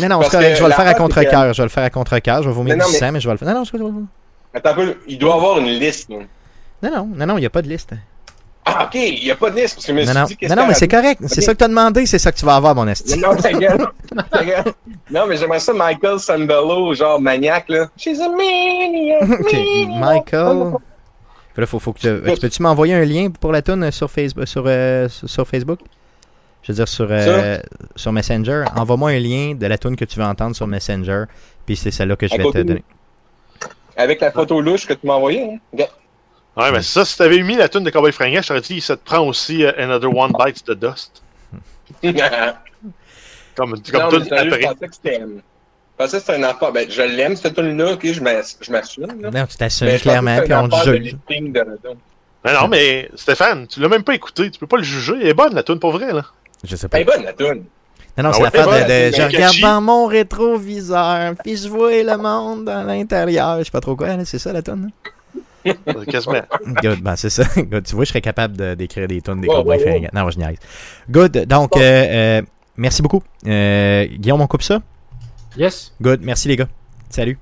non, 0.00 0.08
non, 0.08 0.22
c'est 0.22 0.30
correct, 0.30 0.56
je 0.56 0.62
vais 0.62 0.68
le 0.68 0.74
faire 0.74 0.86
à 0.88 0.94
contre-cœur. 0.94 1.52
Je 1.54 1.62
vais 1.62 1.66
le 1.66 1.70
faire 1.70 1.84
à 1.84 1.90
contre-cœur. 1.90 2.42
Je 2.42 2.48
vais 2.48 2.54
vomir 2.54 2.74
Mais 2.76 2.80
non, 2.82 2.86
du 2.88 2.92
mais- 2.92 2.98
sang, 2.98 3.12
mais 3.12 3.20
je 3.20 3.28
vais 3.28 3.34
le 3.34 3.38
faire. 3.38 3.48
Non, 3.54 3.62
non, 3.78 3.90
non, 3.92 4.06
Attends 4.54 4.70
un 4.70 4.74
peu, 4.74 4.96
il 5.08 5.18
doit 5.18 5.34
avoir 5.34 5.58
une 5.58 5.68
liste, 5.68 6.10
là. 6.10 6.16
non, 6.90 7.08
non, 7.14 7.26
non, 7.26 7.36
il 7.38 7.40
n'y 7.40 7.46
a 7.46 7.50
pas 7.50 7.62
de 7.62 7.68
liste. 7.68 7.90
Ah, 8.64 8.84
ok, 8.84 8.94
il 8.94 9.24
n'y 9.24 9.30
a 9.30 9.34
pas 9.34 9.50
de 9.50 9.56
liste, 9.56 9.74
parce 9.74 9.86
que 9.86 9.92
je 9.92 9.96
me 9.98 10.04
Non, 10.04 10.20
non, 10.20 10.24
dit 10.26 10.36
non, 10.48 10.54
non, 10.54 10.66
mais 10.68 10.74
c'est 10.74 10.86
correct. 10.88 11.20
C'est 11.26 11.40
ça 11.40 11.52
que 11.52 11.58
tu 11.58 11.64
as 11.64 11.68
demandé, 11.68 12.06
c'est 12.06 12.18
ça 12.20 12.30
que 12.30 12.36
tu 12.38 12.44
vas 12.44 12.54
avoir, 12.56 12.74
mon 12.76 12.86
esti. 12.86 13.18
Non, 13.18 13.34
ta 13.34 13.52
gueule. 13.52 13.86
Ta 14.30 14.44
gueule. 14.44 14.64
Non, 15.10 15.26
mais 15.26 15.36
j'aimerais 15.36 15.58
ça 15.58 15.72
Michael 15.72 16.20
Sambello, 16.20 16.94
genre 16.94 17.20
maniaque, 17.20 17.68
là. 17.70 17.88
She's 17.96 18.20
a 18.20 18.28
maniac. 18.28 19.22
Ok, 19.40 19.52
maniac. 19.52 19.88
Michael. 20.00 20.72
Là, 21.56 21.66
faut, 21.66 21.78
faut 21.78 21.92
que 21.92 21.98
tu, 21.98 22.32
tu 22.34 22.40
peux-tu 22.40 22.62
m'envoyer 22.62 22.94
un 22.94 23.04
lien 23.04 23.30
pour 23.30 23.52
la 23.52 23.60
tune 23.60 23.90
sur 23.90 24.10
Facebook, 24.10 24.46
sur, 24.46 24.64
euh, 24.66 25.08
sur, 25.08 25.28
sur 25.28 25.48
Facebook? 25.48 25.80
Je 26.62 26.72
veux 26.72 26.76
dire, 26.76 26.88
sur, 26.88 27.08
euh, 27.10 27.58
sur 27.96 28.12
Messenger. 28.12 28.64
Envoie-moi 28.76 29.10
un 29.10 29.18
lien 29.18 29.54
de 29.54 29.66
la 29.66 29.76
tune 29.76 29.96
que 29.96 30.04
tu 30.04 30.18
veux 30.18 30.24
entendre 30.24 30.54
sur 30.54 30.66
Messenger, 30.66 31.24
puis 31.66 31.76
c'est 31.76 31.90
celle-là 31.90 32.16
que 32.16 32.26
je 32.26 32.34
À 32.34 32.38
vais 32.38 32.44
te 32.44 32.58
donner. 32.58 32.84
Avec 33.96 34.20
la 34.20 34.30
photo 34.30 34.60
louche 34.60 34.86
que 34.86 34.94
tu 34.94 35.06
m'as 35.06 35.14
envoyée, 35.14 35.42
hein? 35.42 35.84
Ouais, 36.54 36.70
mais 36.70 36.82
ça, 36.82 37.04
si 37.04 37.16
t'avais 37.16 37.42
mis 37.42 37.56
la 37.56 37.68
tune 37.68 37.82
de 37.82 37.90
Cowboy 37.90 38.12
Fringant, 38.12 38.42
je 38.42 38.48
t'aurais 38.48 38.60
dit, 38.60 38.80
ça 38.80 38.96
te 38.96 39.04
prend 39.04 39.20
aussi 39.26 39.64
euh, 39.64 39.72
Another 39.78 40.14
One 40.14 40.32
Bites 40.38 40.64
the 40.64 40.72
Dust. 40.72 41.22
Comme, 43.54 43.74
comme 43.82 44.00
non, 44.00 44.10
je 44.10 44.34
après. 44.34 44.62
Pensais 46.02 46.18
que 46.18 46.24
c'était. 46.26 46.38
Un 46.38 46.42
affaire. 46.44 46.72
Ben, 46.72 46.86
je 46.90 47.02
l'aime, 47.02 47.36
cette 47.36 47.54
tune-là, 47.54 47.92
ok, 47.92 48.00
je 48.12 48.20
m'ass- 48.20 48.58
je 48.60 48.70
m'assume, 48.72 49.06
là. 49.20 49.30
Non, 49.30 49.46
tu 49.46 49.56
t'assumes 49.56 49.88
clairement, 49.98 50.38
puis 50.44 50.54
on 50.54 50.68
juge. 50.84 51.16
Mais 52.44 52.52
non, 52.54 52.66
mais 52.68 53.08
Stéphane, 53.14 53.66
tu 53.68 53.80
l'as 53.80 53.88
même 53.88 54.02
pas 54.02 54.14
écouté, 54.14 54.50
tu 54.50 54.58
peux 54.58 54.66
pas 54.66 54.76
le 54.78 54.82
juger. 54.82 55.14
Elle 55.20 55.28
est 55.28 55.34
bonne, 55.34 55.54
la 55.54 55.62
tune, 55.62 55.78
pour 55.78 55.92
vrai, 55.92 56.12
là. 56.12 56.22
Je 56.64 56.74
sais 56.76 56.88
pas. 56.88 56.98
Elle 56.98 57.02
est 57.02 57.12
bonne, 57.16 57.24
la 57.24 57.32
tune. 57.32 57.64
Non, 58.18 58.24
non, 58.24 58.28
Ah 58.28 58.32
c'est 58.32 58.38
ouais, 58.42 58.50
l'affaire 58.52 59.10
de, 59.10 59.16
Je 59.16 59.22
regarde 59.22 59.56
dans 59.62 59.80
mon 59.80 60.06
rétroviseur, 60.06 61.34
puis 61.42 61.56
je 61.56 61.68
vois 61.68 62.02
le 62.02 62.16
monde 62.18 62.64
dans 62.66 62.82
l'intérieur. 62.82 63.58
Je 63.60 63.64
sais 63.64 63.70
pas 63.70 63.80
trop 63.80 63.96
quoi, 63.96 64.08
c'est 64.24 64.38
ça 64.38 64.52
la 64.52 64.60
tonne? 64.62 64.90
Euh, 65.66 65.72
Quasiment. 66.10 66.42
Good, 66.82 67.00
ben 67.00 67.14
c'est 67.16 67.30
ça. 67.30 67.44
Good. 67.56 67.84
Tu 67.84 67.94
vois, 67.94 68.04
je 68.04 68.08
serais 68.10 68.20
capable 68.20 68.56
de- 68.56 68.74
d'écrire 68.74 69.06
des 69.06 69.20
tonnes 69.22 69.40
des 69.40 69.46
Ouais, 69.48 69.54
cowboys. 69.54 70.08
Non, 70.12 70.28
je 70.28 70.38
niaise. 70.38 70.56
Good. 71.08 71.46
Donc, 71.46 71.76
euh, 71.76 71.80
euh, 71.80 72.42
merci 72.76 73.00
beaucoup. 73.00 73.22
Euh, 73.46 74.06
Guillaume, 74.06 74.40
on 74.40 74.46
coupe 74.48 74.62
ça? 74.62 74.80
Yes. 75.56 75.92
Good. 76.00 76.20
Merci 76.22 76.48
les 76.48 76.56
gars. 76.56 76.68
Salut. 77.10 77.38